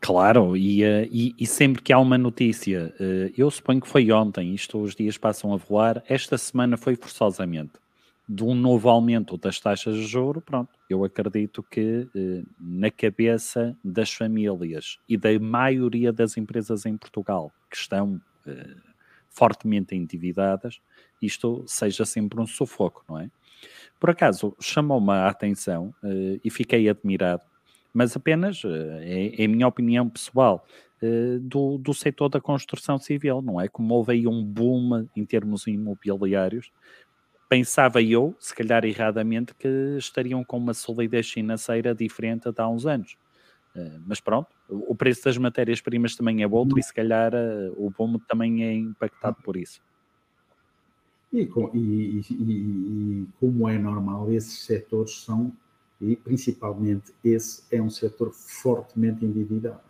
[0.00, 4.10] Claro, e, uh, e, e, sempre que há uma notícia, uh, eu suponho que foi
[4.10, 7.72] ontem, isto os dias passam a voar, esta semana foi forçosamente,
[8.32, 13.76] de um novo aumento das taxas de juro, pronto, eu acredito que uh, na cabeça
[13.82, 18.20] das famílias e da maioria das empresas em Portugal que estão
[19.28, 20.80] fortemente endividadas,
[21.22, 23.30] isto seja sempre um sufoco, não é?
[23.98, 25.94] Por acaso, chamou-me a atenção
[26.42, 27.42] e fiquei admirado
[27.92, 30.64] mas apenas é, é a minha opinião pessoal.
[31.40, 33.68] Do, do setor da construção civil, não é?
[33.68, 36.70] Como houve aí um boom em termos imobiliários,
[37.50, 42.86] pensava eu, se calhar erradamente, que estariam com uma solidez financeira diferente de há uns
[42.86, 43.16] anos.
[43.74, 47.90] Uh, mas pronto, o preço das matérias-primas também é outro e se calhar uh, o
[47.90, 49.80] boom também é impactado por isso.
[51.32, 55.52] E, e, e, e, como é normal, esses setores são,
[56.00, 59.80] e principalmente esse é um setor fortemente endividado.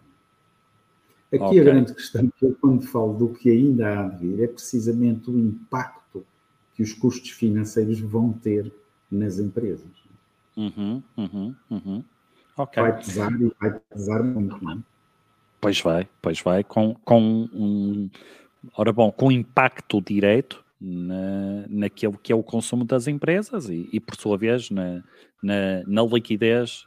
[1.32, 1.60] Aqui okay.
[1.60, 5.30] a grande questão que eu, quando falo do que ainda há de vir, é precisamente
[5.30, 6.26] o impacto
[6.80, 8.72] que os custos financeiros vão ter
[9.12, 9.90] nas empresas.
[10.56, 12.04] Uhum, uhum, uhum.
[12.56, 12.82] Okay.
[12.82, 14.78] Vai pesar e vai pesar muito, não é?
[15.60, 17.20] Pois vai, pois vai, com, com
[17.52, 18.08] um,
[18.74, 24.00] ora bom, com impacto direto na, naquilo que é o consumo das empresas e, e
[24.00, 25.04] por sua vez, na,
[25.42, 26.82] na, na, liquidez,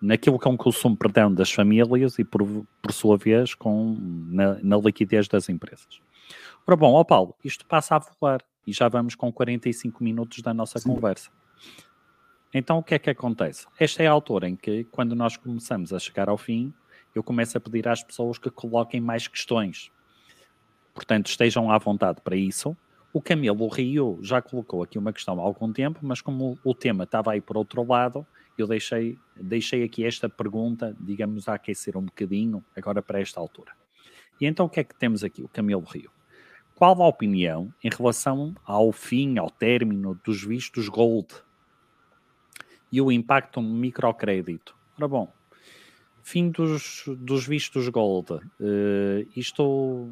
[0.00, 3.96] naquilo que é um consumo, perdão, das famílias e por, por sua vez com,
[4.30, 6.00] na, na liquidez das empresas.
[6.64, 10.52] Ora bom, ó Paulo, isto passa a voar e já vamos com 45 minutos da
[10.54, 10.90] nossa Sim.
[10.90, 11.30] conversa.
[12.54, 13.66] Então o que é que acontece?
[13.78, 16.72] Esta é a altura em que, quando nós começamos a chegar ao fim,
[17.14, 19.90] eu começo a pedir às pessoas que coloquem mais questões.
[20.94, 22.76] Portanto, estejam à vontade para isso.
[23.12, 27.04] O Camilo Rio já colocou aqui uma questão há algum tempo, mas como o tema
[27.04, 32.02] estava aí por outro lado, eu deixei, deixei aqui esta pergunta, digamos, a aquecer um
[32.02, 33.72] bocadinho, agora para esta altura.
[34.40, 35.42] E então o que é que temos aqui?
[35.42, 36.10] O Camilo Rio.
[36.74, 41.28] Qual a opinião em relação ao fim, ao término dos vistos Gold
[42.90, 44.74] e o impacto no microcrédito?
[44.96, 45.32] Ora bom,
[46.22, 48.40] fim dos, dos vistos Gold, uh,
[49.36, 50.08] isto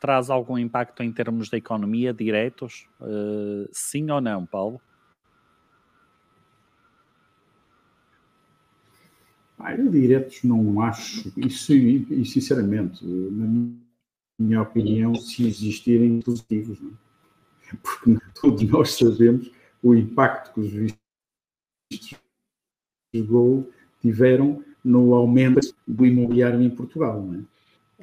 [0.00, 2.86] traz algum impacto em termos da economia diretos?
[3.00, 4.80] Uh, sim ou não, Paulo?
[9.58, 13.89] Ah, diretos não acho, isso, e sinceramente, na minha
[14.62, 16.80] opinião, se existirem positivos.
[16.80, 16.90] Não?
[16.90, 17.76] É?
[17.82, 19.50] Porque todos nós sabemos
[19.82, 22.18] o impacto que os vistos
[23.12, 23.68] de Gol
[24.00, 27.22] tiveram no aumento do imobiliário em Portugal.
[27.22, 27.44] Não é?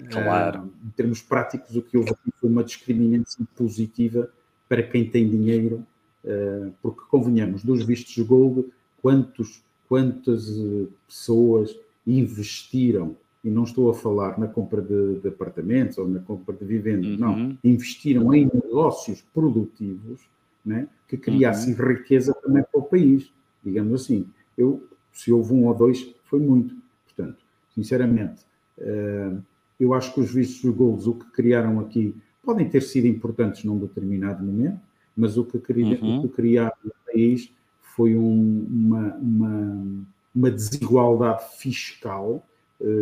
[0.10, 0.62] Claro.
[0.62, 4.32] Uh, em termos práticos, o que houve aqui foi uma discriminação positiva
[4.70, 5.86] para quem tem dinheiro,
[6.24, 8.66] uh, porque convenhamos, dos vistos de Gold,
[9.02, 11.76] quantos, quantas uh, pessoas
[12.06, 13.18] investiram
[13.48, 17.12] e não estou a falar na compra de, de apartamentos ou na compra de vivendas,
[17.12, 17.18] uhum.
[17.18, 20.20] não, investiram em negócios produtivos
[20.66, 21.88] né, que criassem uhum.
[21.88, 23.32] riqueza também para o país,
[23.64, 24.28] digamos assim.
[24.58, 26.76] Eu, se houve um ou dois, foi muito.
[27.06, 27.38] Portanto,
[27.74, 28.46] sinceramente,
[28.80, 29.42] uh,
[29.80, 33.64] eu acho que os vistos de gols, o que criaram aqui, podem ter sido importantes
[33.64, 34.82] num determinado momento,
[35.16, 36.18] mas o que, cria, uhum.
[36.18, 37.50] o que criaram no país
[37.82, 39.88] foi um, uma, uma,
[40.36, 42.46] uma desigualdade fiscal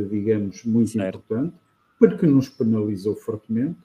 [0.10, 1.18] digamos, muito certo.
[1.18, 1.56] importante,
[2.00, 3.78] porque nos penalizou fortemente,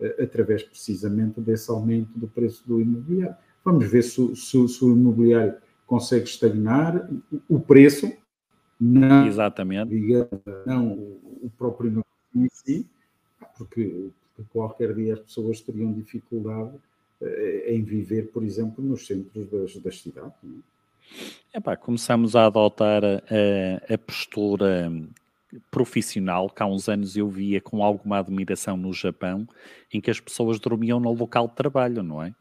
[0.00, 3.36] eh, através precisamente desse aumento do preço do imobiliário.
[3.64, 5.54] Vamos ver se, se, se o imobiliário
[5.86, 7.08] consegue estagnar,
[7.48, 8.12] o preço,
[8.80, 9.88] não, Exatamente.
[9.88, 10.28] Digamos,
[10.66, 12.86] não o próprio negócio em si,
[13.56, 16.72] porque, porque, qualquer dia as pessoas teriam dificuldade
[17.22, 20.34] eh, em viver, por exemplo, nos centros das, das cidades.
[21.52, 21.58] É?
[21.58, 24.90] Epá, começamos a adotar a, a postura
[25.70, 29.46] profissional que há uns anos eu via com alguma admiração no Japão,
[29.92, 32.34] em que as pessoas dormiam no local de trabalho, não é?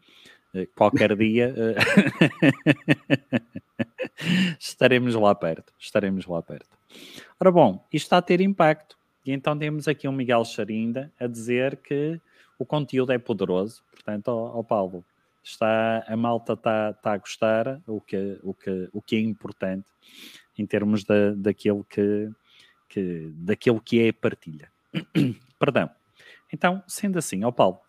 [0.53, 1.75] Eh, qualquer dia eh,
[4.59, 6.77] estaremos lá perto, estaremos lá perto.
[7.39, 8.97] Ora bom, isto está a ter impacto.
[9.25, 12.19] E então temos aqui um Miguel Charinda a dizer que
[12.59, 13.81] o conteúdo é poderoso.
[13.91, 15.03] Portanto, ó, ó Paulo,
[15.43, 19.85] está, a malta está, está a gostar, o que, o, que, o que é importante
[20.57, 22.29] em termos da, daquilo que,
[22.93, 24.71] que, daquilo que é a partilha.
[25.57, 25.89] Perdão.
[26.51, 27.79] Então, sendo assim, ó Paulo,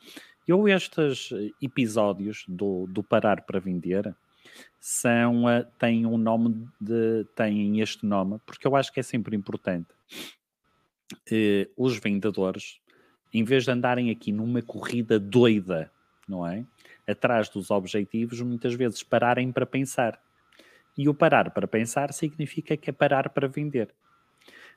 [0.48, 1.28] eu estes
[1.60, 4.14] episódios do, do Parar para Vender
[4.80, 9.36] são, uh, têm um nome de, têm este nome, porque eu acho que é sempre
[9.36, 9.88] importante
[11.12, 12.80] uh, os vendedores,
[13.32, 15.90] em vez de andarem aqui numa corrida doida,
[16.26, 16.64] não é?
[17.06, 20.18] Atrás dos objetivos, muitas vezes pararem para pensar.
[20.96, 23.92] E o parar para pensar significa que é parar para vender.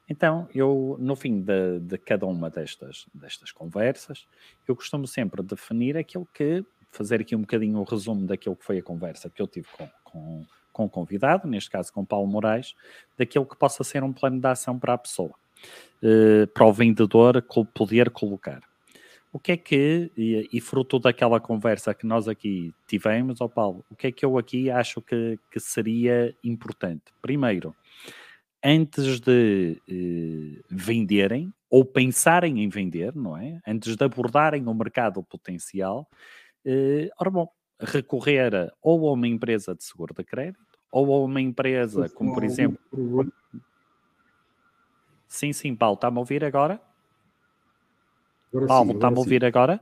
[0.09, 4.25] Então, eu, no fim de, de, cada uma destas, destas conversas,
[4.67, 8.79] eu costumo sempre definir aquilo que, fazer aqui um bocadinho o resumo daquilo que foi
[8.79, 12.73] a conversa que eu tive com, com, com o convidado, neste caso com Paulo Moraes,
[13.17, 15.33] daquilo que possa ser um plano de ação para a pessoa,
[16.01, 17.43] eh, para o vendedor
[17.73, 18.61] poder colocar.
[19.33, 23.49] O que é que, e, e, fruto daquela conversa que nós aqui tivemos, ó oh
[23.49, 27.03] Paulo, o que é que eu aqui acho que, que seria importante?
[27.21, 27.75] Primeiro,
[28.67, 33.61] antes de eh, venderem ou pensarem em vender, não é?
[33.65, 36.05] Antes de abordarem o mercado potencial,
[36.65, 37.47] eh, ora bom,
[37.79, 40.59] recorrer ou a uma empresa de seguro de crédito
[40.91, 42.77] ou a uma empresa como, por exemplo.
[45.29, 46.81] Sim, sim, Paulo, está-me a ouvir agora?
[48.51, 49.81] agora Paulo, está-me a ouvir agora?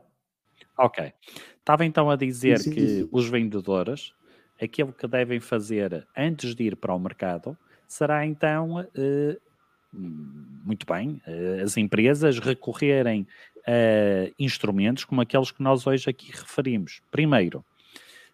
[0.77, 1.11] Ok.
[1.57, 3.09] Estava então a dizer sim, sim, que sim.
[3.11, 4.13] os vendedores,
[4.61, 7.57] aquilo que devem fazer antes de ir para o mercado,
[7.87, 9.37] será então, eh,
[9.93, 13.27] muito bem, eh, as empresas recorrerem
[13.67, 17.01] a instrumentos como aqueles que nós hoje aqui referimos.
[17.09, 17.65] Primeiro,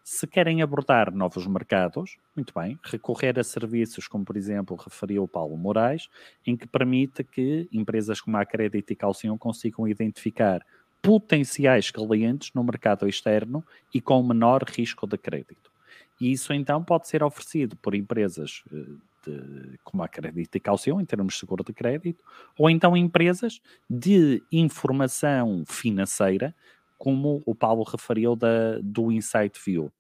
[0.04, 5.28] se querem abordar novos mercados, muito bem, recorrer a serviços como, por exemplo, referiu o
[5.28, 6.10] Paulo Moraes,
[6.46, 10.66] em que permite que empresas como a Crédito e Calcium consigam identificar
[11.02, 15.72] potenciais clientes no mercado externo e com menor risco de crédito.
[16.20, 18.86] E isso então pode ser oferecido por empresas eh,
[19.26, 22.24] de, como a Crédito e Calcium, em termos de seguro de crédito,
[22.58, 26.56] ou então empresas de informação financeira,
[26.98, 29.92] como o Paulo referiu da, do Insight View.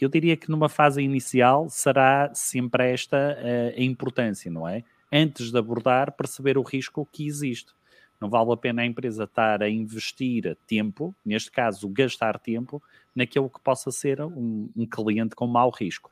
[0.00, 4.84] Eu diria que numa fase inicial será sempre esta uh, a importância, não é?
[5.12, 7.72] Antes de abordar, perceber o risco que existe.
[8.20, 12.82] Não vale a pena a empresa estar a investir tempo, neste caso, gastar tempo,
[13.14, 16.10] naquilo que possa ser um, um cliente com mau risco.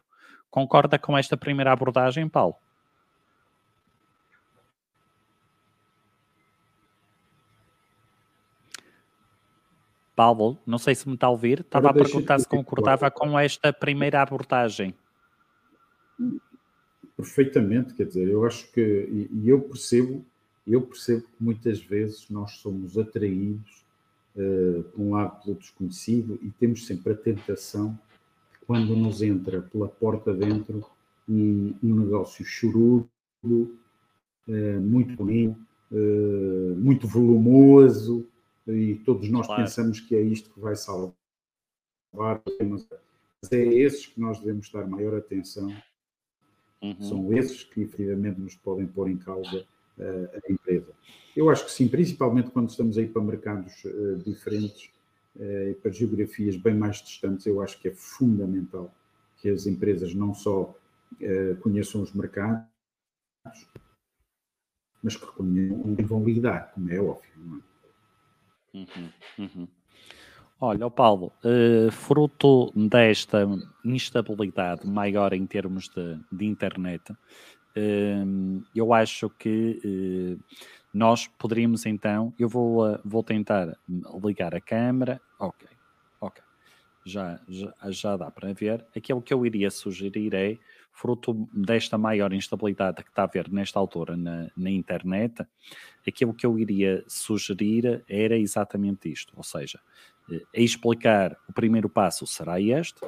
[0.54, 2.54] Concorda com esta primeira abordagem, Paulo?
[10.14, 13.72] Paulo, não sei se me está a ouvir, estava a perguntar se concordava com esta
[13.72, 14.94] primeira abordagem.
[17.16, 20.24] Perfeitamente, quer dizer, eu acho que, e, eu percebo,
[20.64, 23.84] eu percebo que muitas vezes nós somos atraídos,
[24.36, 27.98] uh, por um lado, pelo desconhecido e temos sempre a tentação,
[28.66, 30.84] quando nos entra pela porta dentro,
[31.28, 33.08] um, um negócio chorudo,
[33.44, 35.58] uh, muito bonito,
[35.90, 38.26] uh, muito volumoso,
[38.66, 39.62] e todos nós claro.
[39.62, 41.14] pensamos que é isto que vai salvar,
[42.14, 42.86] mas
[43.52, 45.74] é esses que nós devemos dar maior atenção,
[46.82, 46.96] uhum.
[47.00, 49.66] são esses que efetivamente nos podem pôr em causa
[49.98, 50.92] uh, a empresa.
[51.36, 53.82] Eu acho que sim, principalmente quando estamos aí para mercados
[54.24, 54.93] diferentes
[55.36, 58.94] e para geografias bem mais distantes, eu acho que é fundamental
[59.36, 60.74] que as empresas não só
[61.60, 62.64] conheçam os mercados,
[65.02, 67.62] mas que reconheçam onde vão lidar, como é óbvio.
[68.74, 68.78] É?
[68.78, 69.68] Uhum, uhum.
[70.60, 73.46] Olha, Paulo, uh, fruto desta
[73.84, 77.12] instabilidade maior em termos de, de internet,
[78.74, 80.38] eu acho que
[80.94, 83.76] nós poderíamos então, eu vou, vou tentar
[84.24, 85.68] ligar a câmera, ok,
[86.20, 86.40] ok,
[87.04, 88.86] já, já, já dá para ver.
[88.96, 90.56] Aquilo que eu iria sugerir é
[90.92, 95.44] fruto desta maior instabilidade que está a haver nesta altura na, na, internet,
[96.06, 99.80] aquilo que eu iria sugerir era exatamente isto, ou seja,
[100.30, 103.00] a eh, explicar o primeiro passo será este,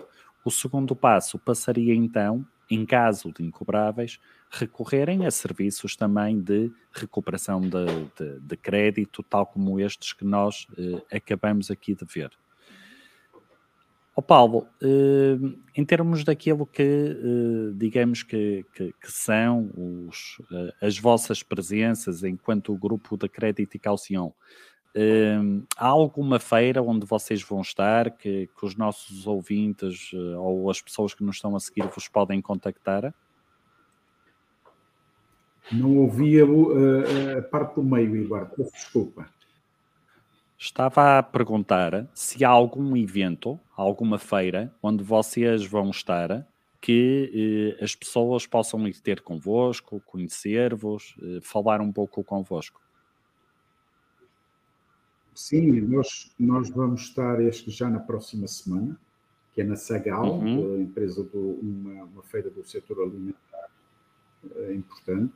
[0.44, 4.18] o segundo passo passaria então, em caso de incobráveis,
[4.50, 7.86] recorrerem a serviços também de recuperação de,
[8.18, 12.30] de, de crédito, tal como estes que nós eh, acabamos aqui de ver.
[14.18, 20.40] Oh Paulo, uh, em termos daquilo que, uh, digamos que, que, que são os,
[20.80, 24.32] as vossas presenças enquanto grupo de crédito e calcium,
[25.76, 31.12] há alguma feira onde vocês vão estar que, que os nossos ouvintes ou as pessoas
[31.12, 33.14] que nos estão a seguir vos podem contactar?
[35.72, 36.44] Não ouvia
[37.38, 39.28] a parte do meio, Eduardo, desculpa.
[40.58, 46.46] Estava a perguntar se há algum evento, alguma feira, onde vocês vão estar
[46.80, 52.80] que eh, as pessoas possam ir ter convosco, conhecer-vos, eh, falar um pouco convosco.
[55.34, 58.98] Sim, nós, nós vamos estar este já na próxima semana,
[59.52, 60.80] que é na Sagal, uhum.
[60.80, 63.55] empresa do, uma, uma, feira do setor alimentar
[64.74, 65.34] importante.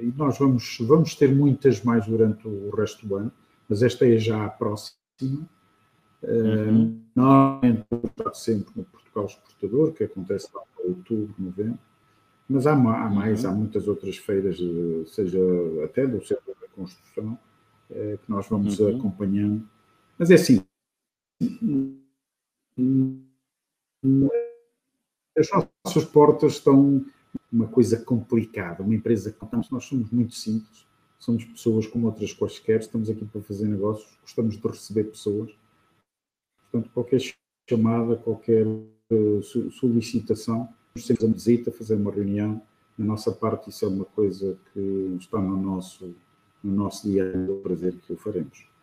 [0.00, 3.32] E nós vamos, vamos ter muitas mais durante o resto do ano
[3.68, 4.98] mas esta é já a próxima.
[5.22, 5.46] Uhum.
[6.22, 11.78] Uh, normalmente está sempre no Portugal Exportador, que acontece lá em outubro, novembro,
[12.48, 13.50] mas há, há mais, uhum.
[13.50, 15.40] há muitas outras feiras, eh, seja
[15.84, 17.38] até do setor da construção,
[17.88, 18.96] que nós vamos uhum.
[18.96, 19.68] acompanhando.
[20.18, 20.64] Mas é assim,
[25.36, 25.48] as
[25.84, 27.04] nossas portas estão
[27.52, 30.86] uma coisa complicada, uma empresa que nós somos muito simples,
[31.18, 35.50] somos pessoas como outras quaisquer, estamos aqui para fazer negócios, gostamos de receber pessoas.
[36.70, 37.20] Portanto, qualquer
[37.68, 42.60] chamada, qualquer uh, solicitação, nos uma visita, fazer uma reunião
[42.98, 46.14] da nossa parte, isso é uma coisa que está no nosso,
[46.62, 48.75] no nosso dia a prazer que o faremos.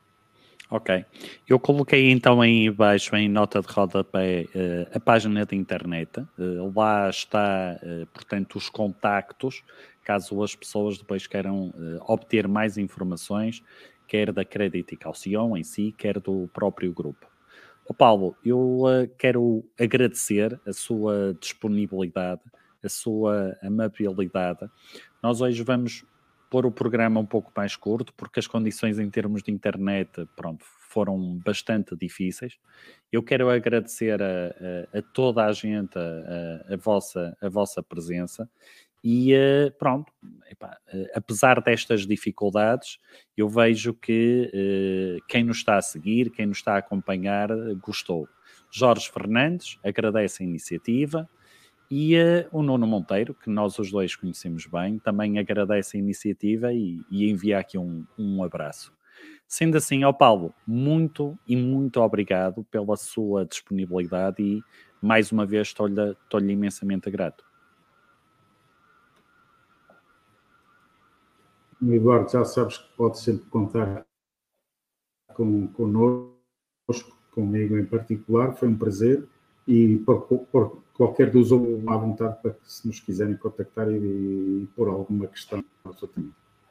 [0.73, 1.05] Ok.
[1.47, 6.21] Eu coloquei então aí embaixo, em nota de rodapé, uh, a página da internet.
[6.35, 9.63] Uh, lá está, uh, portanto, os contactos,
[10.03, 11.71] caso as pessoas depois queiram
[12.07, 13.61] obter mais informações,
[14.07, 17.27] quer da Credit e Calcium em si, quer do próprio grupo.
[17.85, 18.81] Oh, Paulo, eu
[19.19, 22.41] quero agradecer a sua disponibilidade,
[22.83, 24.67] a sua amabilidade.
[25.21, 26.03] Nós hoje vamos
[26.53, 30.63] pôr o programa um pouco mais curto, porque as condições em termos de internet, pronto,
[30.87, 32.59] foram bastante difíceis.
[33.11, 34.25] Eu quero agradecer a,
[34.93, 38.47] a, a toda a gente a, a, vossa, a vossa presença
[39.03, 40.13] e uh, pronto,
[40.47, 42.99] epá, uh, apesar destas dificuldades,
[43.35, 47.49] eu vejo que uh, quem nos está a seguir, quem nos está a acompanhar,
[47.81, 48.27] gostou.
[48.69, 51.27] Jorge Fernandes agradece a iniciativa,
[51.95, 56.73] e uh, o Nuno Monteiro, que nós os dois conhecemos bem, também agradece a iniciativa
[56.73, 58.91] e, e envia aqui um, um abraço.
[59.47, 64.63] Sendo assim, ao Paulo, muito e muito obrigado pela sua disponibilidade e
[64.99, 67.45] mais uma vez estou-lhe estou imensamente grato.
[71.79, 74.03] Eduardo, já sabes que pode sempre contar
[75.35, 79.27] com, connosco, comigo em particular, foi um prazer
[79.67, 83.95] e por, por qualquer dos outros à vontade para que se nos quiserem contactar e,
[83.95, 85.63] e pôr alguma questão.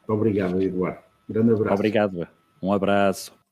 [0.09, 1.01] Obrigado, Eduardo.
[1.29, 1.75] Grande abraço.
[1.75, 2.29] Obrigado.
[2.63, 3.43] Um abraço.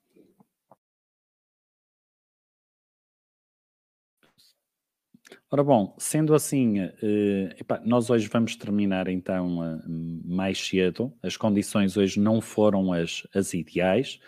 [5.52, 9.82] Ora bom, sendo assim, eh, nós hoje vamos terminar então eh,
[10.24, 11.12] mais cedo.
[11.20, 14.20] As condições hoje não foram as, as ideais.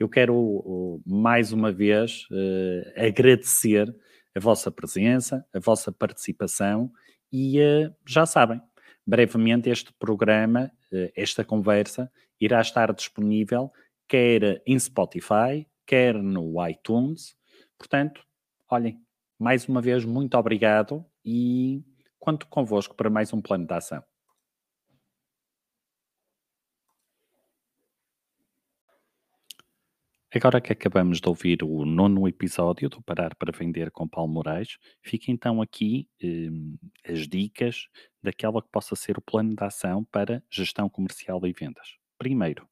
[0.00, 3.94] Eu quero mais uma vez eh, agradecer
[4.34, 6.90] a vossa presença, a vossa participação
[7.32, 8.60] e uh, já sabem,
[9.06, 12.10] brevemente este programa, uh, esta conversa,
[12.40, 13.72] irá estar disponível
[14.08, 17.36] quer em Spotify, quer no iTunes.
[17.78, 18.24] Portanto,
[18.70, 19.00] olhem,
[19.38, 21.82] mais uma vez, muito obrigado e
[22.18, 24.02] conto convosco para mais um plano de ação.
[30.36, 34.78] Agora que acabamos de ouvir o nono episódio do Parar para Vender com Paulo Moraes,
[35.00, 36.48] fica então aqui eh,
[37.08, 37.86] as dicas
[38.20, 41.98] daquela que possa ser o plano de ação para gestão comercial e vendas.
[42.18, 42.68] Primeiro,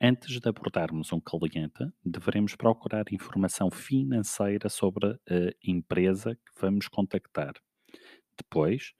[0.00, 7.54] antes de abordarmos um cliente, devemos procurar informação financeira sobre a empresa que vamos contactar.
[8.38, 8.92] Depois,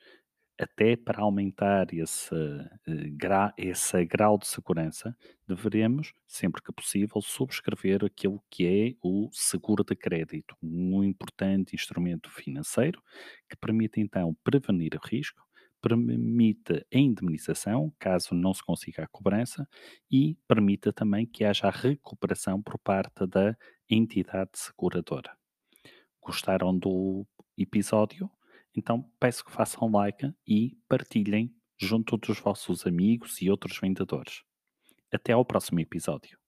[0.58, 8.42] até para aumentar esse, eh, esse grau de segurança, deveremos, sempre que possível, subscrever aquilo
[8.50, 13.02] que é o seguro de crédito, um importante instrumento financeiro
[13.48, 15.44] que permite então prevenir o risco,
[15.80, 19.68] permite a indemnização, caso não se consiga a cobrança,
[20.10, 23.56] e permite também que haja a recuperação por parte da
[23.88, 25.36] entidade seguradora.
[26.20, 27.26] Gostaram do
[27.56, 28.30] episódio?
[28.76, 34.42] Então peço que façam like e partilhem junto dos vossos amigos e outros vendedores.
[35.12, 36.38] Até ao próximo episódio.